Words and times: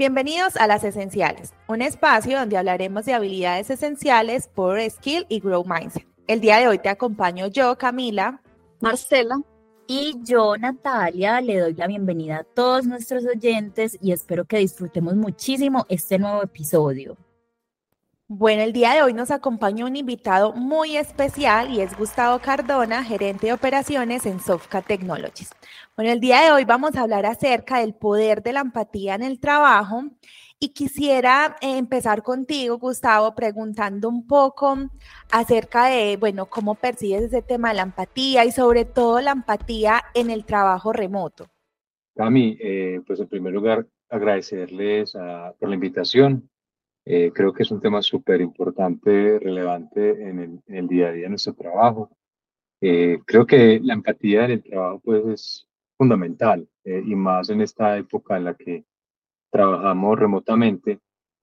Bienvenidos 0.00 0.56
a 0.56 0.66
Las 0.66 0.82
Esenciales, 0.82 1.52
un 1.68 1.82
espacio 1.82 2.38
donde 2.38 2.56
hablaremos 2.56 3.04
de 3.04 3.12
habilidades 3.12 3.68
esenciales 3.68 4.48
por 4.48 4.80
Skill 4.80 5.26
y 5.28 5.40
Grow 5.40 5.62
Mindset. 5.62 6.06
El 6.26 6.40
día 6.40 6.56
de 6.56 6.68
hoy 6.68 6.78
te 6.78 6.88
acompaño 6.88 7.48
yo, 7.48 7.76
Camila, 7.76 8.40
Marcela 8.80 9.42
y 9.86 10.14
yo, 10.22 10.56
Natalia. 10.56 11.42
Le 11.42 11.58
doy 11.58 11.74
la 11.74 11.86
bienvenida 11.86 12.38
a 12.38 12.44
todos 12.44 12.86
nuestros 12.86 13.26
oyentes 13.26 13.98
y 14.00 14.12
espero 14.12 14.46
que 14.46 14.56
disfrutemos 14.56 15.16
muchísimo 15.16 15.84
este 15.90 16.18
nuevo 16.18 16.42
episodio. 16.44 17.18
Bueno, 18.32 18.62
el 18.62 18.72
día 18.72 18.94
de 18.94 19.02
hoy 19.02 19.12
nos 19.12 19.32
acompaña 19.32 19.84
un 19.84 19.96
invitado 19.96 20.52
muy 20.52 20.96
especial 20.96 21.68
y 21.68 21.80
es 21.80 21.98
Gustavo 21.98 22.38
Cardona, 22.38 23.02
gerente 23.02 23.48
de 23.48 23.52
operaciones 23.52 24.24
en 24.24 24.38
Sofka 24.38 24.82
Technologies. 24.82 25.50
Bueno, 25.96 26.12
el 26.12 26.20
día 26.20 26.42
de 26.42 26.52
hoy 26.52 26.64
vamos 26.64 26.94
a 26.94 27.02
hablar 27.02 27.26
acerca 27.26 27.80
del 27.80 27.92
poder 27.92 28.44
de 28.44 28.52
la 28.52 28.60
empatía 28.60 29.16
en 29.16 29.24
el 29.24 29.40
trabajo 29.40 30.04
y 30.60 30.68
quisiera 30.68 31.56
eh, 31.60 31.76
empezar 31.76 32.22
contigo, 32.22 32.78
Gustavo, 32.78 33.34
preguntando 33.34 34.08
un 34.08 34.24
poco 34.24 34.78
acerca 35.32 35.86
de, 35.86 36.16
bueno, 36.16 36.46
cómo 36.46 36.76
percibes 36.76 37.22
ese 37.22 37.42
tema 37.42 37.70
de 37.70 37.74
la 37.74 37.82
empatía 37.82 38.44
y 38.44 38.52
sobre 38.52 38.84
todo 38.84 39.20
la 39.20 39.32
empatía 39.32 40.04
en 40.14 40.30
el 40.30 40.44
trabajo 40.44 40.92
remoto. 40.92 41.48
Cami, 42.14 42.56
eh, 42.60 43.00
pues 43.04 43.18
en 43.18 43.26
primer 43.26 43.52
lugar 43.52 43.88
agradecerles 44.08 45.16
ah, 45.16 45.52
por 45.58 45.68
la 45.68 45.74
invitación. 45.74 46.48
Eh, 47.04 47.32
creo 47.34 47.52
que 47.52 47.62
es 47.62 47.70
un 47.70 47.80
tema 47.80 48.02
súper 48.02 48.40
importante, 48.40 49.38
relevante 49.38 50.28
en 50.28 50.62
el, 50.66 50.88
día 50.88 51.08
a 51.08 51.12
día 51.12 51.24
de 51.24 51.28
nuestro 51.30 51.54
trabajo. 51.54 52.10
Eh, 52.80 53.18
creo 53.26 53.46
que 53.46 53.80
la 53.82 53.94
empatía 53.94 54.44
en 54.44 54.50
el 54.52 54.62
trabajo 54.62 55.00
pues, 55.00 55.26
es 55.26 55.68
fundamental 55.96 56.68
eh, 56.84 57.02
y 57.04 57.14
más 57.14 57.50
en 57.50 57.60
esta 57.62 57.96
época 57.98 58.36
en 58.36 58.44
la 58.44 58.54
que 58.54 58.84
trabajamos 59.50 60.18
remotamente, 60.18 61.00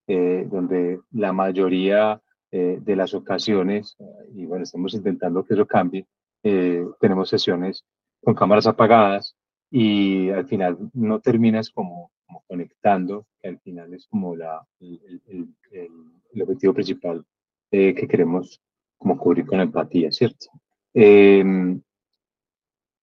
donde 0.08 1.02
la 1.12 1.34
mayoría 1.34 2.22
de 2.50 2.96
las 2.96 3.14
ocasiones, 3.14 3.98
y 4.34 4.46
bueno, 4.46 4.64
estamos 4.64 4.94
intentando 4.94 5.44
que 5.44 5.54
eso 5.54 5.66
cambie, 5.66 6.08
tenemos 6.42 7.28
sesiones 7.28 7.84
con 8.24 8.34
cámaras 8.34 8.68
apagadas 8.68 9.36
y 9.70 10.30
al 10.30 10.48
final 10.48 10.78
no 10.94 11.20
terminas 11.20 11.70
como 11.70 12.12
como 12.28 12.44
conectando, 12.48 13.26
que 13.42 13.48
al 13.48 13.60
final 13.60 13.94
es 13.94 14.06
como 14.08 14.36
la, 14.36 14.66
el, 14.80 15.22
el, 15.28 15.48
el, 15.72 16.42
objetivo 16.42 16.74
principal 16.74 17.26
eh, 17.72 17.96
que 17.96 18.08
queremos 18.08 18.62
como 18.98 19.18
cubrir 19.18 19.46
con 19.46 19.60
empatía, 19.60 20.12
¿cierto? 20.12 20.48
Em, 20.94 21.82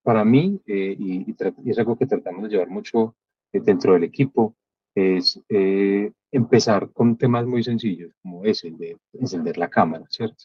para 0.03 0.25
mí, 0.25 0.61
eh, 0.67 0.95
y, 0.99 1.31
y, 1.31 1.71
es 1.71 1.79
algo 1.79 1.97
que 1.97 2.07
tratamos 2.07 2.45
de 2.45 2.51
llevar 2.51 2.69
mucho 2.69 3.17
eh, 3.53 3.61
dentro 3.61 3.95
del 3.95 4.05
equipo, 4.05 4.55
es 4.95 5.43
empezar 6.31 6.93
con 6.93 7.17
temas 7.17 7.45
muy 7.47 7.65
sencillos, 7.65 8.13
como 8.23 8.45
ese, 8.45 8.69
el 8.69 8.79
de 8.79 8.97
encender 9.15 9.59
la 9.59 9.69
cámara, 9.69 10.05
¿cierto? 10.09 10.45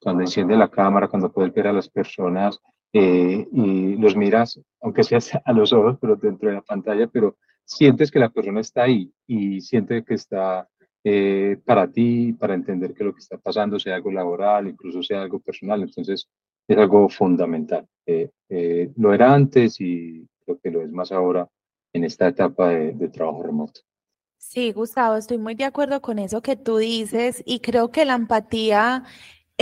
Cuando 0.00 0.22
enciende 0.22 0.56
la 0.56 0.70
cámara, 0.70 1.08
cuando 1.08 1.30
puedes 1.30 1.52
ver 1.52 1.66
a 1.66 1.72
las 1.74 1.90
personas 1.90 2.58
y 2.92 3.96
los 3.96 4.16
miras, 4.16 4.60
aunque 4.80 5.04
sea 5.04 5.20
a 5.44 5.52
los 5.52 5.72
ojos, 5.72 5.96
pero 6.00 6.16
dentro 6.16 6.48
de 6.48 6.56
la 6.56 6.62
pantalla, 6.62 7.06
pero 7.06 7.36
sientes 7.64 8.10
que 8.10 8.18
la 8.18 8.30
persona 8.30 8.60
está 8.60 8.82
ahí 8.82 9.12
y 9.26 9.60
siente 9.60 10.04
que 10.04 10.14
está 10.14 10.68
eh, 11.02 11.56
para 11.64 11.90
ti, 11.90 12.32
para 12.34 12.54
entender 12.54 12.92
que 12.92 13.04
lo 13.04 13.14
que 13.14 13.20
está 13.20 13.38
pasando 13.38 13.78
sea 13.78 13.94
algo 13.94 14.10
laboral, 14.10 14.68
incluso 14.68 15.02
sea 15.02 15.22
algo 15.22 15.38
personal. 15.40 15.82
Entonces, 15.82 16.28
es 16.68 16.76
algo 16.78 17.08
fundamental. 17.08 17.86
Eh, 18.06 18.30
eh, 18.48 18.90
lo 18.96 19.14
era 19.14 19.32
antes 19.32 19.80
y 19.80 20.26
creo 20.44 20.58
que 20.62 20.70
lo 20.70 20.82
es 20.82 20.90
más 20.90 21.10
ahora 21.12 21.48
en 21.92 22.04
esta 22.04 22.28
etapa 22.28 22.68
de, 22.68 22.92
de 22.92 23.08
trabajo 23.08 23.42
remoto. 23.42 23.80
Sí, 24.36 24.72
Gustavo, 24.72 25.16
estoy 25.16 25.38
muy 25.38 25.54
de 25.54 25.64
acuerdo 25.64 26.00
con 26.00 26.18
eso 26.18 26.42
que 26.42 26.56
tú 26.56 26.78
dices 26.78 27.42
y 27.46 27.60
creo 27.60 27.90
que 27.90 28.04
la 28.04 28.14
empatía 28.14 29.04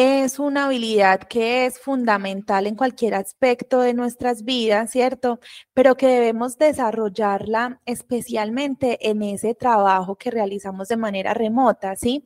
es 0.00 0.38
una 0.38 0.66
habilidad 0.66 1.22
que 1.22 1.66
es 1.66 1.80
fundamental 1.80 2.68
en 2.68 2.76
cualquier 2.76 3.16
aspecto 3.16 3.80
de 3.80 3.94
nuestras 3.94 4.44
vidas, 4.44 4.92
¿cierto? 4.92 5.40
Pero 5.74 5.96
que 5.96 6.06
debemos 6.06 6.56
desarrollarla 6.56 7.80
especialmente 7.84 9.10
en 9.10 9.22
ese 9.22 9.56
trabajo 9.56 10.14
que 10.14 10.30
realizamos 10.30 10.86
de 10.86 10.96
manera 10.96 11.34
remota, 11.34 11.96
¿sí? 11.96 12.22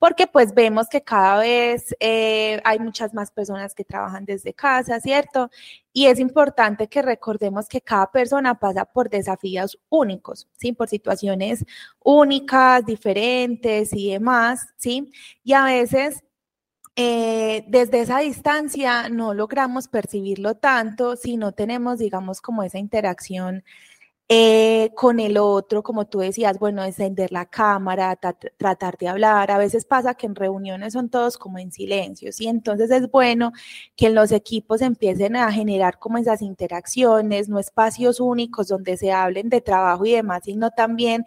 Porque 0.00 0.26
pues 0.26 0.52
vemos 0.52 0.88
que 0.88 1.04
cada 1.04 1.38
vez 1.38 1.94
eh, 2.00 2.60
hay 2.64 2.80
muchas 2.80 3.14
más 3.14 3.30
personas 3.30 3.72
que 3.72 3.84
trabajan 3.84 4.24
desde 4.24 4.52
casa, 4.52 4.98
¿cierto? 4.98 5.48
Y 5.92 6.06
es 6.06 6.18
importante 6.18 6.88
que 6.88 7.02
recordemos 7.02 7.68
que 7.68 7.80
cada 7.80 8.10
persona 8.10 8.58
pasa 8.58 8.84
por 8.84 9.08
desafíos 9.08 9.78
únicos, 9.90 10.48
¿sí? 10.58 10.72
Por 10.72 10.88
situaciones 10.88 11.64
únicas, 12.00 12.84
diferentes 12.84 13.92
y 13.92 14.10
demás, 14.10 14.66
¿sí? 14.76 15.08
Y 15.44 15.52
a 15.52 15.66
veces 15.66 16.24
eh, 16.96 17.64
desde 17.68 18.00
esa 18.00 18.18
distancia 18.18 19.08
no 19.08 19.34
logramos 19.34 19.88
percibirlo 19.88 20.56
tanto 20.56 21.16
si 21.16 21.36
no 21.36 21.52
tenemos, 21.52 21.98
digamos, 21.98 22.40
como 22.40 22.62
esa 22.62 22.78
interacción 22.78 23.64
eh, 24.28 24.92
con 24.94 25.20
el 25.20 25.36
otro, 25.36 25.82
como 25.82 26.06
tú 26.06 26.20
decías, 26.20 26.58
bueno, 26.58 26.82
encender 26.84 27.32
la 27.32 27.46
cámara, 27.46 28.18
tratar 28.56 28.96
de 28.98 29.08
hablar. 29.08 29.50
A 29.50 29.58
veces 29.58 29.84
pasa 29.84 30.14
que 30.14 30.26
en 30.26 30.34
reuniones 30.34 30.94
son 30.94 31.10
todos 31.10 31.36
como 31.36 31.58
en 31.58 31.70
silencio, 31.72 32.30
y 32.38 32.48
entonces 32.48 32.90
es 32.90 33.10
bueno 33.10 33.52
que 33.96 34.06
en 34.06 34.14
los 34.14 34.32
equipos 34.32 34.80
empiecen 34.80 35.36
a 35.36 35.52
generar 35.52 35.98
como 35.98 36.18
esas 36.18 36.40
interacciones, 36.42 37.48
no 37.50 37.58
espacios 37.58 38.20
únicos 38.20 38.68
donde 38.68 38.96
se 38.96 39.12
hablen 39.12 39.50
de 39.50 39.60
trabajo 39.60 40.06
y 40.06 40.12
demás, 40.12 40.42
sino 40.44 40.70
también 40.70 41.24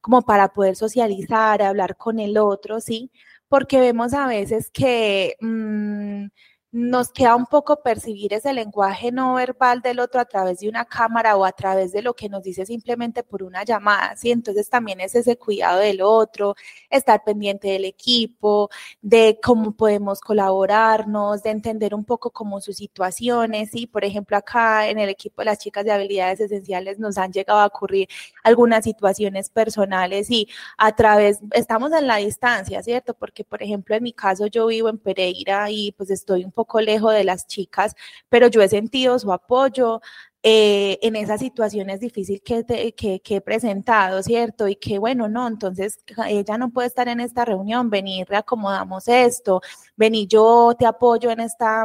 como 0.00 0.22
para 0.22 0.48
poder 0.52 0.74
socializar, 0.76 1.62
hablar 1.62 1.96
con 1.96 2.18
el 2.18 2.38
otro, 2.38 2.80
¿sí? 2.80 3.10
Porque 3.48 3.78
vemos 3.80 4.14
a 4.14 4.26
veces 4.26 4.70
que 4.70 5.36
mm, 5.40 6.26
nos 6.70 7.10
queda 7.10 7.34
un 7.34 7.46
poco 7.46 7.82
percibir 7.82 8.34
ese 8.34 8.52
lenguaje 8.52 9.10
no 9.10 9.34
verbal 9.34 9.80
del 9.80 10.00
otro 10.00 10.20
a 10.20 10.26
través 10.26 10.60
de 10.60 10.68
una 10.68 10.84
cámara 10.84 11.34
o 11.36 11.44
a 11.46 11.52
través 11.52 11.92
de 11.92 12.02
lo 12.02 12.14
que 12.14 12.28
nos 12.28 12.42
dice 12.42 12.66
simplemente 12.66 13.22
por 13.22 13.42
una 13.42 13.64
llamada, 13.64 14.14
¿sí? 14.16 14.30
Entonces 14.30 14.68
también 14.68 15.00
es 15.00 15.14
ese 15.14 15.38
cuidado 15.38 15.80
del 15.80 16.02
otro, 16.02 16.54
estar 16.90 17.24
pendiente 17.24 17.68
del 17.68 17.86
equipo, 17.86 18.68
de 19.00 19.38
cómo 19.42 19.72
podemos 19.72 20.20
colaborarnos, 20.20 21.42
de 21.42 21.50
entender 21.50 21.94
un 21.94 22.04
poco 22.04 22.30
cómo 22.30 22.60
sus 22.60 22.76
situaciones, 22.76 23.70
¿sí? 23.70 23.86
Por 23.86 24.04
ejemplo, 24.04 24.36
acá 24.36 24.88
en 24.88 24.98
el 24.98 25.08
equipo 25.08 25.40
de 25.40 25.46
las 25.46 25.58
chicas 25.58 25.84
de 25.86 25.92
habilidades 25.92 26.40
esenciales 26.40 26.98
nos 26.98 27.16
han 27.16 27.32
llegado 27.32 27.60
a 27.60 27.66
ocurrir 27.66 28.08
algunas 28.44 28.84
situaciones 28.84 29.48
personales 29.48 30.30
y 30.30 30.48
a 30.76 30.94
través, 30.94 31.40
estamos 31.52 31.92
en 31.92 32.06
la 32.06 32.16
distancia, 32.16 32.82
¿cierto? 32.82 33.14
Porque, 33.14 33.42
por 33.44 33.62
ejemplo, 33.62 33.94
en 33.96 34.02
mi 34.02 34.12
caso 34.12 34.46
yo 34.46 34.66
vivo 34.66 34.88
en 34.90 34.98
Pereira 34.98 35.70
y 35.70 35.92
pues 35.92 36.10
estoy 36.10 36.44
un 36.44 36.52
poco 36.58 36.80
lejos 36.80 37.12
de 37.14 37.22
las 37.22 37.46
chicas, 37.46 37.94
pero 38.28 38.48
yo 38.48 38.60
he 38.62 38.68
sentido 38.68 39.18
su 39.20 39.32
apoyo, 39.32 40.00
eh, 40.42 40.98
en 41.02 41.16
esas 41.16 41.40
situaciones 41.40 42.00
difíciles 42.00 42.40
que, 42.42 42.94
que, 42.94 43.36
he 43.36 43.40
presentado, 43.40 44.22
¿cierto? 44.22 44.68
Y 44.68 44.76
que 44.76 44.98
bueno, 44.98 45.28
no, 45.28 45.48
entonces 45.48 45.98
ella 46.28 46.56
no 46.58 46.70
puede 46.70 46.88
estar 46.88 47.08
en 47.08 47.20
esta 47.20 47.44
reunión, 47.44 47.90
vení, 47.90 48.24
reacomodamos 48.24 49.08
esto, 49.08 49.60
vení, 49.96 50.26
yo 50.28 50.74
te 50.78 50.86
apoyo 50.86 51.30
en 51.30 51.40
esta 51.40 51.84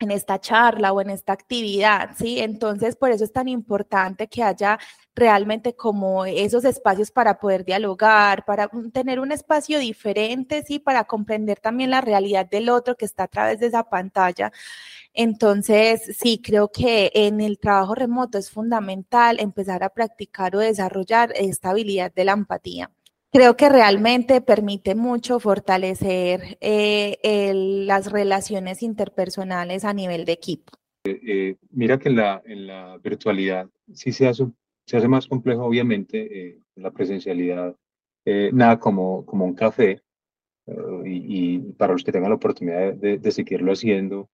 en 0.00 0.10
esta 0.10 0.40
charla 0.40 0.92
o 0.92 1.00
en 1.00 1.10
esta 1.10 1.32
actividad, 1.34 2.10
¿sí? 2.18 2.40
Entonces, 2.40 2.96
por 2.96 3.10
eso 3.10 3.24
es 3.24 3.32
tan 3.32 3.48
importante 3.48 4.28
que 4.28 4.42
haya 4.42 4.78
realmente 5.20 5.74
como 5.76 6.24
esos 6.26 6.64
espacios 6.64 7.10
para 7.12 7.38
poder 7.38 7.64
dialogar, 7.64 8.44
para 8.44 8.68
tener 8.92 9.20
un 9.20 9.30
espacio 9.30 9.78
diferente, 9.78 10.64
¿sí? 10.64 10.80
Para 10.80 11.04
comprender 11.04 11.60
también 11.60 11.90
la 11.90 12.00
realidad 12.00 12.46
del 12.48 12.68
otro 12.70 12.96
que 12.96 13.04
está 13.04 13.24
a 13.24 13.28
través 13.28 13.60
de 13.60 13.66
esa 13.66 13.84
pantalla. 13.84 14.52
Entonces, 15.14 16.16
sí, 16.18 16.40
creo 16.42 16.72
que 16.72 17.12
en 17.14 17.40
el 17.40 17.58
trabajo 17.58 17.94
remoto 17.94 18.38
es 18.38 18.50
fundamental 18.50 19.38
empezar 19.40 19.84
a 19.84 19.90
practicar 19.90 20.56
o 20.56 20.60
desarrollar 20.60 21.32
esta 21.36 21.70
habilidad 21.70 22.12
de 22.12 22.24
la 22.24 22.32
empatía 22.32 22.90
creo 23.32 23.56
que 23.56 23.68
realmente 23.68 24.40
permite 24.40 24.96
mucho 24.96 25.38
fortalecer 25.38 26.58
eh, 26.60 27.52
las 27.86 28.10
relaciones 28.10 28.82
interpersonales 28.82 29.84
a 29.84 29.94
nivel 29.94 30.24
de 30.24 30.32
equipo. 30.32 30.72
Eh, 31.04 31.20
eh, 31.26 31.56
mira 31.70 31.98
que 31.98 32.10
en 32.10 32.16
la, 32.16 32.42
en 32.44 32.66
la 32.66 32.98
virtualidad 32.98 33.68
sí 33.94 34.12
se 34.12 34.28
hace, 34.28 34.46
se 34.86 34.96
hace 34.96 35.08
más 35.08 35.26
complejo, 35.26 35.64
obviamente, 35.64 36.58
la 36.76 36.90
presencialidad, 36.90 37.76
nada 38.52 38.78
como, 38.78 39.24
como 39.24 39.44
un 39.44 39.54
café, 39.54 40.02
y, 41.04 41.58
para 41.74 41.92
los 41.92 42.04
que 42.04 42.12
tengan 42.12 42.30
la 42.30 42.36
oportunidad 42.36 42.94
de, 42.94 43.18
de 43.18 43.30
seguirlo 43.32 43.72
haciendo, 43.72 44.28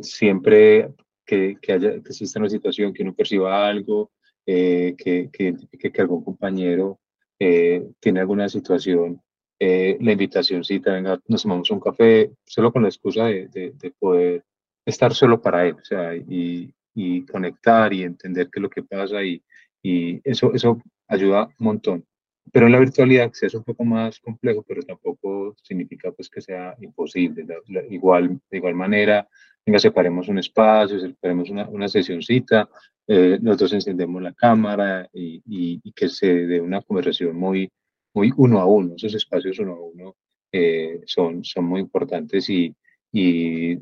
siempre 0.00 0.90
que, 1.24 1.56
que, 1.60 1.72
haya, 1.72 1.92
que 1.92 2.08
exista 2.08 2.40
una 2.40 2.48
situación, 2.48 2.92
que 2.92 3.02
uno 3.02 3.14
perciba 3.14 3.66
algo, 3.68 4.10
que, 4.44 4.96
que, 4.96 5.54
que 5.92 6.00
algún 6.00 6.24
compañero 6.24 6.98
eh, 7.40 7.86
tiene 8.00 8.20
alguna 8.20 8.48
situación, 8.48 9.22
eh, 9.60 9.96
la 10.00 10.12
invitación, 10.12 10.64
cita, 10.64 10.92
venga, 10.92 11.20
nos 11.28 11.42
tomamos 11.42 11.70
un 11.70 11.78
café, 11.78 12.32
solo 12.44 12.72
con 12.72 12.82
la 12.82 12.88
excusa 12.88 13.26
de, 13.26 13.48
de, 13.48 13.90
poder 13.98 14.44
estar 14.84 15.14
solo 15.14 15.40
para 15.40 15.66
él, 15.66 15.74
o 15.74 15.84
sea, 15.84 16.16
y, 16.16 16.72
y, 16.94 17.24
conectar 17.26 17.92
y 17.92 18.02
entender 18.02 18.48
qué 18.50 18.58
es 18.58 18.62
lo 18.62 18.70
que 18.70 18.82
pasa 18.82 19.22
y, 19.22 19.42
y 19.82 20.20
eso, 20.24 20.52
eso 20.54 20.82
ayuda 21.06 21.46
un 21.58 21.66
montón. 21.66 22.04
pero 22.52 22.66
en 22.66 22.72
la 22.72 22.78
virtualidad 22.80 23.30
sí 23.32 23.46
es 23.46 23.54
un 23.54 23.64
poco 23.64 23.84
más 23.84 24.20
complejo, 24.20 24.64
pero 24.66 24.82
tampoco 24.82 25.54
significa 25.62 26.12
pues 26.12 26.28
que 26.28 26.40
sea 26.40 26.74
imposible. 26.80 27.46
igual, 27.90 28.40
de 28.50 28.56
igual 28.58 28.74
manera, 28.74 29.28
venga, 29.66 29.78
separemos 29.78 30.28
un 30.28 30.38
espacio, 30.38 30.98
separemos 30.98 31.50
una, 31.50 31.68
una 31.68 31.88
sesioncita, 31.88 32.68
eh, 33.06 33.38
nosotros 33.40 33.72
encendemos 33.72 34.22
la 34.22 34.34
cámara 34.34 35.08
y, 35.12 35.42
y, 35.46 35.92
que 35.92 36.08
se 36.08 36.46
dé 36.46 36.60
una 36.60 36.82
conversación 36.82 37.36
muy, 37.36 37.70
muy 38.14 38.32
uno 38.36 38.60
a 38.60 38.66
uno. 38.66 38.94
Esos 38.96 39.14
espacios 39.14 39.58
uno 39.58 39.72
a 39.72 39.80
uno 39.80 40.16
eh, 40.52 41.00
son, 41.06 41.42
son 41.44 41.64
muy 41.64 41.80
importantes 41.80 42.48
y, 42.50 42.74
y 43.12 43.78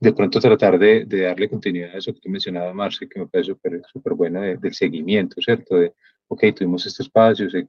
de 0.00 0.12
pronto 0.14 0.40
tratar 0.40 0.78
de, 0.78 1.04
de, 1.04 1.22
darle 1.22 1.48
continuidad 1.48 1.94
a 1.94 1.98
eso 1.98 2.12
que 2.14 2.20
tú 2.20 2.30
mencionabas, 2.30 2.74
Marce, 2.74 3.06
que 3.06 3.20
me 3.20 3.26
parece 3.26 3.54
súper 3.92 4.14
buena 4.14 4.40
del 4.40 4.74
seguimiento, 4.74 5.40
¿cierto? 5.42 5.76
De, 5.76 5.92
ok, 6.28 6.44
tuvimos 6.56 6.86
este 6.86 7.02
espacio, 7.02 7.50
sé 7.50 7.68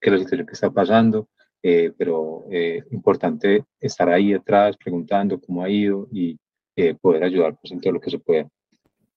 que 0.00 0.10
la 0.10 0.18
situación 0.18 0.46
que 0.46 0.52
está 0.52 0.70
pasando, 0.70 1.28
eh, 1.62 1.92
pero 1.96 2.44
eh, 2.50 2.82
importante 2.90 3.64
estar 3.80 4.08
ahí 4.08 4.32
atrás 4.32 4.76
preguntando 4.76 5.40
cómo 5.40 5.62
ha 5.62 5.68
ido 5.68 6.08
y 6.12 6.38
eh, 6.76 6.94
poder 6.94 7.24
ayudar 7.24 7.56
pues, 7.60 7.72
en 7.72 7.80
todo 7.80 7.92
lo 7.92 8.00
que 8.00 8.10
se 8.10 8.18
pueda. 8.18 8.48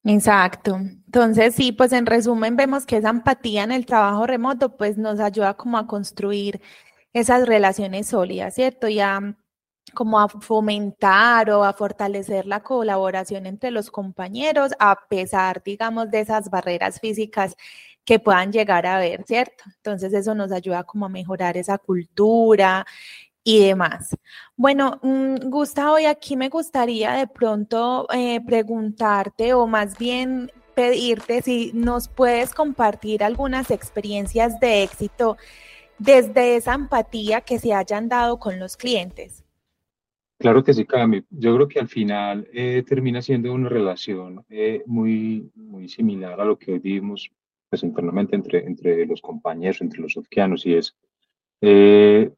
Exacto. 0.04 0.76
Entonces, 0.76 1.56
sí, 1.56 1.72
pues 1.72 1.92
en 1.92 2.06
resumen 2.06 2.56
vemos 2.56 2.86
que 2.86 2.98
esa 2.98 3.10
empatía 3.10 3.64
en 3.64 3.72
el 3.72 3.88
trabajo 3.88 4.28
remoto 4.28 4.78
pues 4.78 4.98
nos 4.98 5.20
ayuda 5.20 5.56
como 5.56 5.80
a 5.80 5.88
construir 5.88 6.62
esas 7.14 7.48
relaciones 7.48 8.08
sólidas, 8.08 8.54
¿cierto? 8.54 8.88
Y 8.88 9.00
a 9.00 9.36
como 9.94 10.20
a 10.20 10.28
fomentar 10.28 11.50
o 11.52 11.64
a 11.64 11.74
fortalecer 11.74 12.46
la 12.46 12.62
colaboración 12.62 13.46
entre 13.46 13.72
los 13.72 13.92
compañeros 13.92 14.72
a 14.80 14.96
pesar, 15.08 15.62
digamos, 15.64 16.10
de 16.12 16.22
esas 16.22 16.50
barreras 16.50 17.00
físicas 17.00 17.56
que 18.04 18.20
puedan 18.20 18.52
llegar 18.52 18.86
a 18.86 19.00
ver, 19.00 19.24
¿cierto? 19.26 19.64
Entonces 19.78 20.14
eso 20.14 20.36
nos 20.36 20.52
ayuda 20.52 20.84
como 20.84 21.06
a 21.08 21.10
mejorar 21.10 21.58
esa 21.58 21.78
cultura 21.78 22.86
y 23.44 23.60
demás. 23.66 24.16
Bueno, 24.56 25.00
mm, 25.04 25.50
Gustavo, 25.50 26.00
y 26.00 26.06
aquí 26.06 26.36
me 26.36 26.50
gustaría 26.50 27.14
de 27.14 27.28
pronto 27.28 28.08
eh, 28.14 28.42
preguntarte 28.46 29.54
o 29.54 29.68
más 29.68 29.98
bien 29.98 30.52
pedirte 30.76 31.42
si 31.42 31.72
nos 31.74 32.08
puedes 32.10 32.54
compartir 32.54 33.24
algunas 33.24 33.72
experiencias 33.72 34.60
de 34.60 34.84
éxito 34.84 35.38
desde 35.98 36.58
esa 36.58 36.74
empatía 36.74 37.42
que 37.42 37.60
se 37.60 37.74
hayan 37.74 38.10
dado 38.10 38.40
con 38.40 38.60
los 38.60 38.78
clientes. 38.78 39.45
Claro 40.38 40.64
que 40.64 40.74
sí, 40.74 40.86
Cami. 40.86 41.24
Yo 41.30 41.56
creo 41.56 41.68
que 41.68 41.80
al 41.80 41.88
final 41.88 42.48
eh, 42.54 42.84
termina 42.86 43.22
siendo 43.22 43.54
una 43.54 43.70
relación 43.70 44.46
eh, 44.50 44.84
muy, 44.86 45.50
muy 45.56 45.88
similar 45.88 46.40
a 46.40 46.46
lo 46.46 46.58
que 46.60 46.74
hoy 46.74 46.80
vivimos 46.80 47.32
pues, 47.70 47.84
internamente 47.84 48.36
entre, 48.36 48.66
entre 48.66 49.06
los 49.06 49.22
compañeros, 49.22 49.82
entre 49.82 50.02
los 50.02 50.14
sofquianos, 50.14 50.66
y 50.66 50.76
es 50.76 50.96
eh, 51.62 52.32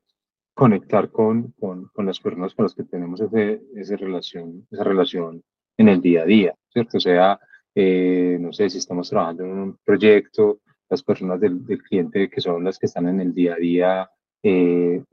conectar 0.53 1.09
con, 1.11 1.53
con, 1.59 1.89
las 2.05 2.19
personas 2.19 2.53
con 2.53 2.63
las 2.63 2.75
que 2.75 2.83
tenemos 2.83 3.19
ese, 3.19 3.61
esa, 3.75 3.95
relación, 3.95 4.67
esa 4.71 4.83
relación 4.83 5.43
en 5.77 5.89
el 5.89 6.01
día 6.01 6.21
a 6.21 6.25
día, 6.25 6.55
¿cierto? 6.69 6.97
O 6.97 7.01
sea, 7.01 7.39
no 7.75 8.53
sé 8.53 8.69
si 8.71 8.79
estamos 8.79 9.09
trabajando 9.09 9.43
en 9.43 9.51
un 9.51 9.77
proyecto, 9.83 10.61
las 10.89 11.03
personas 11.03 11.39
del 11.39 11.63
cliente 11.87 12.29
que 12.29 12.41
son 12.41 12.63
las 12.63 12.79
que 12.79 12.87
están 12.87 13.07
en 13.07 13.21
el 13.21 13.33
día 13.33 13.53
a 13.53 13.57
día 13.57 14.09
eh, 14.49 15.03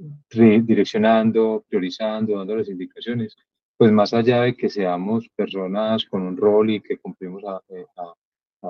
direccionando, 0.63 1.65
priorizando, 1.69 2.39
dándoles 2.39 2.69
indicaciones, 2.69 3.37
pues 3.77 3.91
más 3.91 4.15
allá 4.15 4.43
de 4.43 4.55
que 4.55 4.69
seamos 4.69 5.29
personas 5.35 6.05
con 6.05 6.23
un 6.23 6.37
rol 6.37 6.71
y 6.71 6.81
que 6.81 6.99
cumplimos 6.99 7.43
eh, 7.69 7.85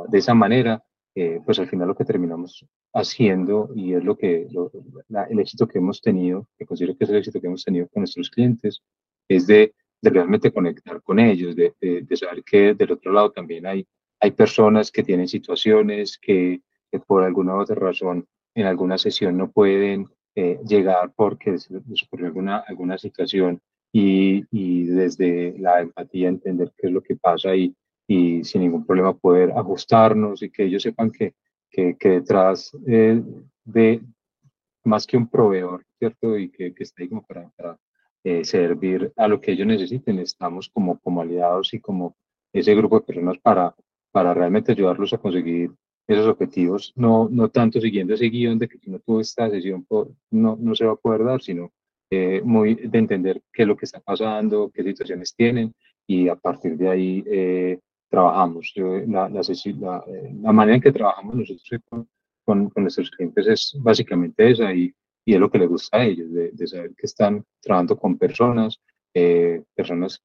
de 0.09 0.19
esa 0.19 0.33
manera, 0.33 0.83
eh, 1.15 1.39
pues 1.45 1.59
al 1.59 1.69
final 1.69 1.89
lo 1.89 1.95
que 1.95 2.07
terminamos 2.07 2.65
haciendo 2.95 3.71
y 3.75 3.93
es 3.93 4.03
lo 4.03 4.17
que 4.17 4.49
el 5.31 5.39
éxito 5.39 5.69
que 5.69 5.79
hemos 5.79 6.01
tenido, 6.01 6.49
que 6.57 6.65
considero 6.65 6.97
que 6.97 7.05
es 7.05 7.11
el 7.11 7.17
éxito 7.17 7.43
que 7.43 7.47
hemos 7.47 7.65
tenido 7.65 7.87
con 7.89 8.01
nuestros 8.01 8.31
clientes, 8.31 8.81
es 9.29 9.47
de, 9.47 9.75
de 10.01 10.11
realmente 10.11 10.51
conectar 10.51 11.03
con 11.03 11.19
ellos, 11.19 11.55
de, 11.55 11.75
de, 11.79 12.17
saber 12.17 12.43
que 12.43 12.73
del 12.73 12.93
otro 12.93 13.13
lado 13.13 13.31
también 13.31 13.67
hay, 13.67 13.87
hay 14.19 14.31
personas 14.31 14.91
que 14.91 15.03
tienen 15.03 15.29
situaciones 15.29 16.17
que, 16.17 16.63
que 16.91 17.01
por 17.01 17.23
alguna 17.23 17.55
otra 17.57 17.77
razón 17.77 18.27
en 18.55 18.65
alguna 18.67 18.97
sesión 18.97 19.37
no 19.37 19.51
pueden 19.51 20.07
eh, 20.37 20.59
llegar 20.67 21.13
porque 21.15 21.53
les, 21.53 21.71
ocurrió 22.05 22.27
alguna, 22.27 22.59
alguna 22.59 22.99
situación 22.99 23.61
y, 23.93 24.45
y, 24.51 24.85
desde 24.87 25.57
la 25.59 25.81
empatía 25.81 26.29
entender 26.29 26.73
qué 26.77 26.89
es 26.89 26.93
lo 26.93 27.03
que 27.03 27.17
pasa 27.17 27.55
y, 27.55 27.75
y 28.09 28.43
sin 28.43 28.63
ningún 28.63 28.85
problema 28.85 29.17
poder 29.17 29.53
ajustarnos 29.53 30.43
y 30.43 30.51
que 30.51 30.65
ellos 30.65 30.83
sepan 30.83 31.11
que, 31.11 31.35
que, 31.71 31.97
que 31.97 32.09
detrás 32.09 32.77
eh, 32.87 33.23
de 33.65 34.01
más 34.85 35.07
que 35.07 35.17
un 35.17 35.29
proveedor, 35.29 35.85
¿cierto? 35.99 36.37
Y 36.37 36.51
que, 36.51 36.75
que 36.75 36.83
está 36.83 37.03
ahí 37.03 37.09
como 37.09 37.25
para, 37.25 37.51
para 37.57 37.79
eh, 38.25 38.45
servir 38.45 39.13
a 39.17 39.29
lo 39.29 39.41
que 39.41 39.53
ellos 39.53 39.67
necesiten, 39.67 40.19
estamos 40.19 40.69
como, 40.69 40.99
como 40.99 41.23
aliados 41.23 41.73
y 41.75 41.81
como 41.81 42.17
ese 42.53 42.75
grupo 42.75 42.99
de 42.99 43.07
personas 43.07 43.39
para, 43.39 43.75
para 44.11 44.35
realmente 44.35 44.73
ayudarlos 44.73 45.13
a 45.13 45.19
conseguir 45.19 45.73
esos 46.07 46.27
objetivos, 46.27 46.93
no, 46.97 47.29
no 47.31 47.49
tanto 47.49 47.81
siguiendo 47.81 48.15
ese 48.15 48.29
guion 48.29 48.59
de 48.59 48.69
que 48.69 48.79
si 48.79 48.91
no 48.91 48.99
tuvo 48.99 49.21
esta 49.21 49.49
sesión 49.51 49.85
por, 49.85 50.11
no, 50.31 50.57
no 50.61 50.75
se 50.75 50.85
va 50.85 50.93
a 50.93 50.97
poder 50.97 51.25
dar, 51.25 51.43
sino 51.43 51.73
eh, 52.11 52.43
muy 52.45 52.75
de 52.75 52.99
entender 52.99 53.43
qué 53.53 53.63
es 53.63 53.69
lo 53.69 53.77
que 53.77 53.87
está 53.87 54.01
pasando, 54.01 54.71
qué 54.73 54.83
situaciones 54.83 55.35
tienen 55.35 55.75
y 56.07 56.29
a 56.29 56.37
partir 56.37 56.77
de 56.77 56.89
ahí 56.89 57.25
eh, 57.27 57.81
trabajamos. 58.11 58.73
la, 58.77 59.29
la, 59.29 59.41
la, 59.41 60.05
eh, 60.07 60.35
la, 60.41 60.53
manera 60.53 60.77
en 60.77 60.83
que 60.83 60.93
trabajamos 60.93 61.35
nosotros 61.35 61.81
con, 61.89 62.09
con, 62.45 62.69
con, 62.69 62.83
nuestros 62.85 63.11
clientes 63.11 63.47
es 63.47 63.77
básicamente 63.81 64.51
esa 64.51 64.73
y, 64.75 64.95
y 65.25 65.35
es 65.35 65.41
lo 65.41 65.51
que 65.51 65.59
les 65.59 65.69
gusta 65.69 65.99
a 65.99 66.05
ellos, 66.05 66.31
de, 66.31 66.51
de 66.53 66.67
saber 66.67 66.95
que 66.95 67.07
están 67.07 67.43
trabajando 67.61 67.97
con 67.97 68.19
personas, 68.19 68.79
personas 69.75 70.21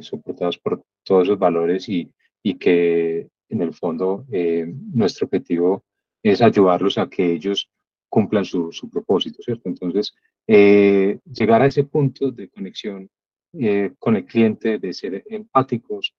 soportadas 0.00 0.58
por 0.58 0.82
todos 1.04 1.28
esos 1.28 1.38
valores 1.38 1.88
y, 1.88 2.12
y 2.42 2.54
que 2.54 3.28
en 3.52 3.62
el 3.62 3.74
fondo, 3.74 4.24
eh, 4.32 4.66
nuestro 4.66 5.26
objetivo 5.26 5.84
es 6.22 6.40
ayudarlos 6.40 6.96
a 6.98 7.08
que 7.08 7.32
ellos 7.32 7.68
cumplan 8.08 8.44
su, 8.44 8.72
su 8.72 8.88
propósito, 8.90 9.42
¿cierto? 9.42 9.68
Entonces, 9.68 10.14
eh, 10.46 11.18
llegar 11.24 11.62
a 11.62 11.66
ese 11.66 11.84
punto 11.84 12.30
de 12.30 12.48
conexión 12.48 13.10
eh, 13.52 13.92
con 13.98 14.16
el 14.16 14.24
cliente, 14.24 14.78
de 14.78 14.92
ser 14.92 15.22
empáticos, 15.28 16.14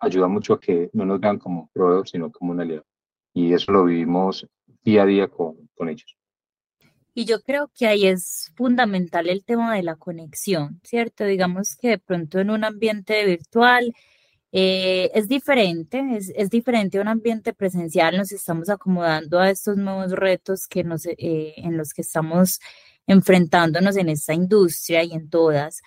ayuda 0.00 0.26
mucho 0.26 0.54
a 0.54 0.60
que 0.60 0.90
no 0.92 1.06
nos 1.06 1.20
vean 1.20 1.38
como 1.38 1.70
proveedor, 1.72 2.08
sino 2.08 2.32
como 2.32 2.50
un 2.50 2.60
aliado. 2.60 2.84
Y 3.32 3.52
eso 3.52 3.70
lo 3.70 3.84
vivimos 3.84 4.46
día 4.82 5.04
a 5.04 5.06
día 5.06 5.28
con, 5.28 5.68
con 5.74 5.88
ellos. 5.88 6.16
Y 7.14 7.24
yo 7.26 7.40
creo 7.40 7.70
que 7.74 7.86
ahí 7.86 8.06
es 8.06 8.52
fundamental 8.56 9.28
el 9.28 9.44
tema 9.44 9.74
de 9.74 9.82
la 9.82 9.96
conexión, 9.96 10.80
¿cierto? 10.82 11.24
Digamos 11.24 11.76
que 11.76 11.90
de 11.90 11.98
pronto 11.98 12.40
en 12.40 12.50
un 12.50 12.64
ambiente 12.64 13.24
virtual, 13.24 13.94
eh, 14.52 15.10
es 15.14 15.28
diferente, 15.28 16.02
es, 16.18 16.50
diferente 16.50 16.98
a 16.98 17.02
un 17.02 17.08
ambiente 17.08 17.52
presencial, 17.52 18.16
nos 18.16 18.32
estamos 18.32 18.68
acomodando 18.70 19.38
a 19.38 19.50
estos 19.50 19.76
nuevos 19.76 20.12
retos 20.12 20.66
que 20.68 20.84
nos, 20.84 21.06
eh, 21.06 21.54
en 21.56 21.76
los 21.76 21.92
que 21.92 22.02
estamos 22.02 22.60
enfrentándonos 23.06 23.96
en 23.96 24.08
esta 24.08 24.34
industria 24.34 25.02
y 25.04 25.12
en 25.12 25.28
todas. 25.30 25.82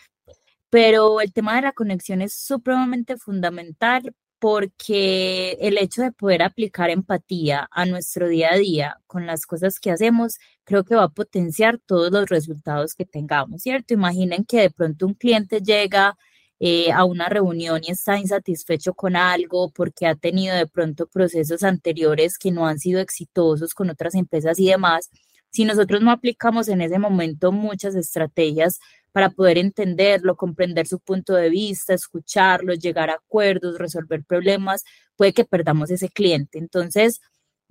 Pero 0.70 1.22
el 1.22 1.34
tema 1.34 1.56
de 1.56 1.64
la 1.64 1.72
conexión 1.74 2.22
es 2.22 2.34
supremamente 2.34 3.18
fundamental 3.18 4.14
porque 4.40 5.58
el 5.60 5.78
hecho 5.78 6.02
de 6.02 6.12
poder 6.14 6.44
aplicar 6.44 6.90
empatía 6.90 7.68
a 7.72 7.86
nuestro 7.86 8.28
día 8.28 8.50
a 8.54 8.58
día 8.58 8.98
con 9.08 9.26
las 9.26 9.46
cosas 9.46 9.80
que 9.80 9.92
hacemos, 9.92 10.38
creo 10.64 10.86
que 10.86 10.96
va 10.96 11.04
a 11.06 11.10
potenciar 11.10 11.78
todos 11.80 12.12
los 12.12 12.30
resultados 12.30 12.96
que 12.96 13.06
tengamos, 13.06 13.62
¿cierto? 13.64 13.94
Imaginen 13.94 14.46
que 14.46 14.62
de 14.62 14.70
pronto 14.72 15.08
un 15.08 15.14
cliente 15.16 15.62
llega 15.62 16.18
eh, 16.60 16.92
a 16.92 17.06
una 17.06 17.30
reunión 17.30 17.82
y 17.84 17.92
está 17.92 18.18
insatisfecho 18.20 18.94
con 18.94 19.16
algo 19.16 19.72
porque 19.72 20.08
ha 20.08 20.16
tenido 20.16 20.56
de 20.56 20.68
pronto 20.68 21.08
procesos 21.08 21.64
anteriores 21.64 22.38
que 22.38 22.52
no 22.52 22.68
han 22.68 22.80
sido 22.80 23.00
exitosos 23.00 23.74
con 23.74 23.90
otras 23.90 24.16
empresas 24.16 24.60
y 24.60 24.68
demás, 24.68 25.10
si 25.52 25.66
nosotros 25.66 26.02
no 26.02 26.12
aplicamos 26.12 26.68
en 26.68 26.82
ese 26.82 27.00
momento 27.00 27.52
muchas 27.52 27.96
estrategias 27.96 28.80
para 29.12 29.32
poder 29.32 29.58
entenderlo, 29.58 30.36
comprender 30.36 30.86
su 30.88 31.00
punto 31.00 31.34
de 31.34 31.50
vista, 31.50 31.94
escucharlo, 31.94 32.74
llegar 32.76 33.10
a 33.10 33.16
acuerdos, 33.16 33.80
resolver 33.80 34.24
problemas, 34.24 34.84
puede 35.16 35.34
que 35.34 35.46
perdamos 35.46 35.90
ese 35.90 36.10
cliente. 36.10 36.60
Entonces, 36.60 37.20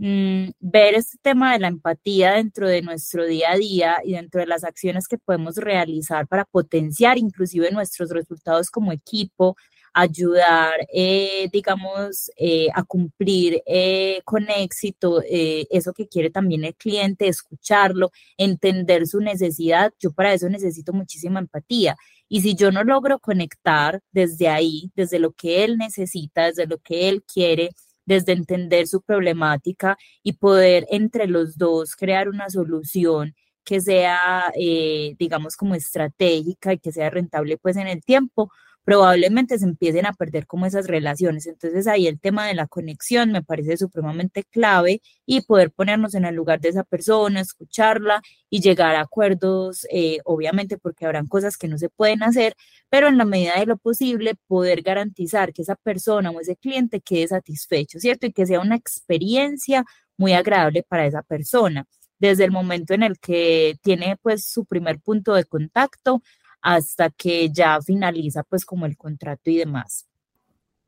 Mm, 0.00 0.50
ver 0.61 0.95
este 0.95 1.19
tema 1.21 1.52
de 1.52 1.59
la 1.59 1.67
empatía 1.69 2.35
dentro 2.35 2.69
de 2.69 2.83
nuestro 2.83 3.26
día 3.26 3.50
a 3.50 3.57
día 3.57 3.97
y 4.05 4.12
dentro 4.12 4.40
de 4.40 4.47
las 4.47 4.62
acciones 4.62 5.09
que 5.09 5.19
podemos 5.19 5.57
realizar 5.57 6.28
para 6.28 6.45
potenciar 6.45 7.19
inclusive 7.19 7.73
nuestros 7.73 8.11
resultados 8.11 8.71
como 8.71 8.93
equipo, 8.93 9.57
ayudar, 9.93 10.75
eh, 10.93 11.49
digamos, 11.52 12.31
eh, 12.37 12.69
a 12.75 12.85
cumplir 12.85 13.61
eh, 13.67 14.21
con 14.25 14.49
éxito 14.50 15.21
eso 15.28 15.93
que 15.93 16.07
quiere 16.07 16.31
también 16.31 16.64
el 16.64 16.76
cliente, 16.76 17.26
escucharlo, 17.26 18.12
entender 18.37 19.07
su 19.09 19.21
necesidad. 19.21 19.93
Yo 19.99 20.12
para 20.12 20.33
eso 20.33 20.49
necesito 20.49 20.93
muchísima 20.93 21.40
empatía. 21.40 21.97
Y 22.28 22.43
si 22.43 22.55
yo 22.55 22.71
no 22.71 22.85
logro 22.85 23.19
conectar 23.19 24.00
desde 24.12 24.49
ahí, 24.49 24.93
desde 24.95 25.19
lo 25.19 25.33
que 25.33 25.64
él 25.64 25.76
necesita, 25.78 26.47
desde 26.47 26.67
lo 26.67 26.78
que 26.78 27.09
él 27.09 27.25
quiere, 27.25 27.71
desde 28.09 28.33
entender 28.33 28.87
su 28.88 29.03
problemática 29.03 29.99
y 30.23 30.33
poder 30.33 30.87
entre 30.91 31.27
los 31.29 31.59
dos 31.59 31.95
crear 31.95 32.29
una 32.31 32.49
solución 32.49 33.35
que 33.65 33.83
sea, 33.83 34.50
eh, 34.59 35.15
digamos, 35.19 35.57
como 35.57 35.75
estratégica 35.75 36.73
y 36.73 36.79
que 36.79 36.91
sea 36.91 37.11
rentable 37.11 37.59
pues 37.59 37.77
en 37.77 37.87
el 37.87 38.03
tiempo, 38.03 38.50
probablemente 38.88 39.59
se 39.59 39.66
empiecen 39.66 40.07
a 40.07 40.14
perder 40.14 40.47
como 40.47 40.64
esas 40.64 40.87
relaciones. 40.87 41.47
Entonces 41.47 41.87
ahí 41.87 42.07
el 42.07 42.18
tema 42.18 42.47
de 42.47 42.54
la 42.54 42.66
conexión 42.66 43.30
me 43.33 43.42
parece 43.42 43.76
supremamente 43.76 44.45
clave 44.45 45.02
y 45.26 45.42
poder 45.42 45.71
ponernos 45.73 46.14
en 46.14 46.25
el 46.25 46.35
lugar 46.35 46.59
de 46.61 46.71
esa 46.71 46.85
persona, 46.85 47.42
escucharla 47.42 48.23
y 48.49 48.62
llegar 48.62 48.97
a 48.97 49.02
acuerdos, 49.02 49.87
eh, 49.92 50.21
obviamente 50.25 50.78
porque 50.78 51.04
habrán 51.04 51.26
cosas 51.26 51.59
que 51.59 51.68
no 51.68 51.76
se 51.76 51.90
pueden 51.90 52.23
hacer, 52.23 52.54
pero 52.88 53.09
en 53.09 53.18
la 53.18 53.26
medida 53.26 53.61
de 53.61 53.66
lo 53.66 53.76
posible 53.76 54.37
poder 54.47 54.80
garantizar 54.80 55.52
que 55.52 55.61
esa 55.61 55.76
persona 55.76 56.30
o 56.30 56.40
ese 56.40 56.57
cliente 56.57 57.02
quede 57.02 57.28
satisfecho, 57.28 57.99
¿cierto? 57.99 58.26
Y 58.26 58.33
que 58.33 58.47
sea 58.47 58.61
una 58.61 58.76
experiencia 58.76 59.85
muy 60.16 60.33
agradable 60.33 60.83
para 60.83 61.07
esa 61.07 61.23
persona 61.23 61.85
desde 62.18 62.45
el 62.45 62.52
momento 62.52 62.95
en 62.95 63.02
el 63.02 63.18
que 63.18 63.76
tiene 63.83 64.16
pues 64.23 64.47
su 64.47 64.64
primer 64.64 64.99
punto 64.99 65.35
de 65.35 65.45
contacto 65.45 66.23
hasta 66.61 67.11
que 67.11 67.50
ya 67.50 67.81
finaliza 67.81 68.43
pues 68.43 68.65
como 68.65 68.87
el 68.87 68.97
contrato 68.97 69.50
y 69.50 69.57
demás. 69.57 70.09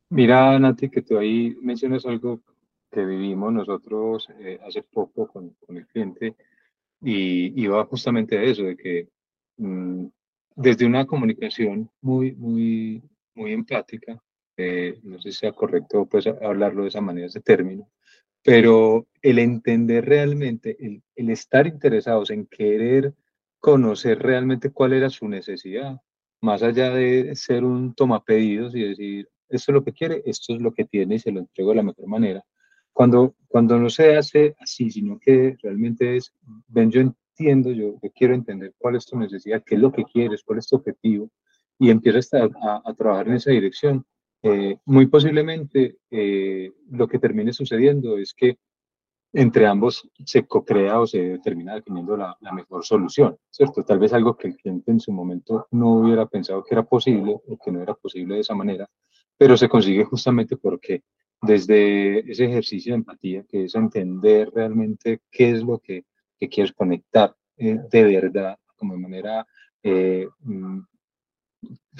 Mira, 0.09 0.59
Nati, 0.59 0.89
que 0.89 1.01
tú 1.01 1.17
ahí 1.17 1.55
mencionas 1.61 2.05
algo 2.05 2.41
que 2.91 3.05
vivimos 3.05 3.53
nosotros 3.53 4.27
eh, 4.39 4.59
hace 4.67 4.83
poco 4.83 5.27
con, 5.27 5.51
con, 5.65 5.77
el 5.77 5.87
cliente 5.87 6.35
y, 7.01 7.65
va 7.67 7.85
justamente 7.85 8.37
a 8.37 8.43
eso, 8.43 8.63
de 8.63 8.75
que 8.75 9.07
mm, 9.57 10.05
desde 10.55 10.85
una 10.85 11.05
comunicación 11.07 11.89
muy, 12.01 12.33
muy, 12.33 13.01
muy 13.33 13.53
empática, 13.53 14.21
eh, 14.57 14.99
no 15.03 15.19
sé 15.21 15.31
si 15.31 15.39
sea 15.39 15.53
correcto 15.53 16.05
pues 16.05 16.27
hablarlo 16.27 16.83
de 16.83 16.89
esa 16.89 17.01
manera, 17.01 17.27
ese 17.27 17.39
término, 17.39 17.89
pero 18.43 19.07
el 19.21 19.39
entender 19.39 20.05
realmente, 20.05 20.75
el, 20.79 21.01
el 21.15 21.29
estar 21.29 21.67
interesados 21.67 22.29
en 22.31 22.45
querer 22.45 23.13
conocer 23.61 24.19
realmente 24.19 24.71
cuál 24.71 24.91
era 24.93 25.09
su 25.09 25.29
necesidad, 25.29 26.01
más 26.41 26.63
allá 26.63 26.89
de 26.89 27.35
ser 27.35 27.63
un 27.63 27.93
tomapedidos 27.93 28.75
y 28.75 28.81
decir, 28.81 29.29
esto 29.47 29.71
es 29.71 29.73
lo 29.75 29.83
que 29.83 29.93
quiere, 29.93 30.21
esto 30.25 30.55
es 30.55 30.61
lo 30.61 30.73
que 30.73 30.85
tiene 30.85 31.15
y 31.15 31.19
se 31.19 31.31
lo 31.31 31.39
entrego 31.39 31.69
de 31.69 31.75
la 31.77 31.83
mejor 31.83 32.07
manera. 32.07 32.43
Cuando, 32.91 33.35
cuando 33.47 33.77
no 33.77 33.89
se 33.89 34.17
hace 34.17 34.55
así, 34.59 34.89
sino 34.89 35.19
que 35.19 35.55
realmente 35.61 36.17
es, 36.17 36.33
ven, 36.67 36.89
yo 36.89 37.01
entiendo, 37.01 37.71
yo, 37.71 37.95
quiero 38.15 38.33
entender 38.33 38.73
cuál 38.77 38.95
es 38.95 39.05
tu 39.05 39.17
necesidad, 39.17 39.63
qué 39.65 39.75
es 39.75 39.81
lo 39.81 39.91
que 39.91 40.03
quieres, 40.03 40.43
cuál 40.43 40.59
es 40.59 40.67
tu 40.67 40.77
objetivo, 40.77 41.29
y 41.77 41.89
empiezas 41.89 42.33
a, 42.33 42.49
a, 42.83 42.93
trabajar 42.95 43.27
en 43.27 43.35
esa 43.35 43.51
dirección. 43.51 44.03
Eh, 44.43 44.77
muy 44.85 45.05
posiblemente 45.05 45.97
eh, 46.09 46.71
lo 46.89 47.07
que 47.07 47.19
termine 47.19 47.53
sucediendo 47.53 48.17
es 48.17 48.33
que 48.33 48.57
entre 49.33 49.65
ambos 49.65 50.09
se 50.25 50.45
co-crea 50.45 50.99
o 50.99 51.07
se 51.07 51.39
termina 51.39 51.75
definiendo 51.75 52.17
la, 52.17 52.37
mejor 52.53 52.85
solución, 52.85 53.37
¿cierto? 53.49 53.83
Tal 53.83 53.99
vez 53.99 54.13
algo 54.13 54.35
que 54.35 54.49
el 54.49 54.57
cliente 54.57 54.91
en 54.91 54.99
su 54.99 55.11
momento 55.11 55.67
no 55.71 55.93
hubiera 55.93 56.25
pensado 56.25 56.63
que 56.63 56.73
era 56.73 56.83
posible 56.83 57.37
o 57.47 57.57
que 57.57 57.71
no 57.71 57.81
era 57.81 57.93
posible 57.93 58.35
de 58.35 58.41
esa 58.41 58.55
manera, 58.55 58.89
pero 59.37 59.55
se 59.55 59.69
consigue 59.69 60.03
justamente 60.03 60.57
porque 60.57 61.03
desde 61.41 62.19
ese 62.31 62.45
ejercicio 62.45 62.93
de 62.93 62.97
empatía, 62.97 63.43
que 63.47 63.65
es 63.65 63.75
entender 63.75 64.51
realmente 64.53 65.21
qué 65.31 65.51
es 65.51 65.63
lo 65.63 65.79
que, 65.79 66.05
que 66.37 66.49
quieres 66.49 66.73
conectar 66.73 67.35
eh, 67.57 67.79
de 67.89 68.03
verdad, 68.03 68.57
como 68.75 68.93
de 68.93 68.99
manera 68.99 69.47
eh, 69.83 70.27
mm, 70.39 70.79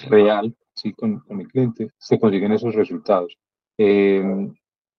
real, 0.10 0.56
¿sí? 0.74 0.94
Con, 0.94 1.20
con, 1.20 1.40
el 1.40 1.48
cliente, 1.48 1.90
se 1.98 2.20
consiguen 2.20 2.52
esos 2.52 2.74
resultados. 2.76 3.38
Eh, 3.78 4.24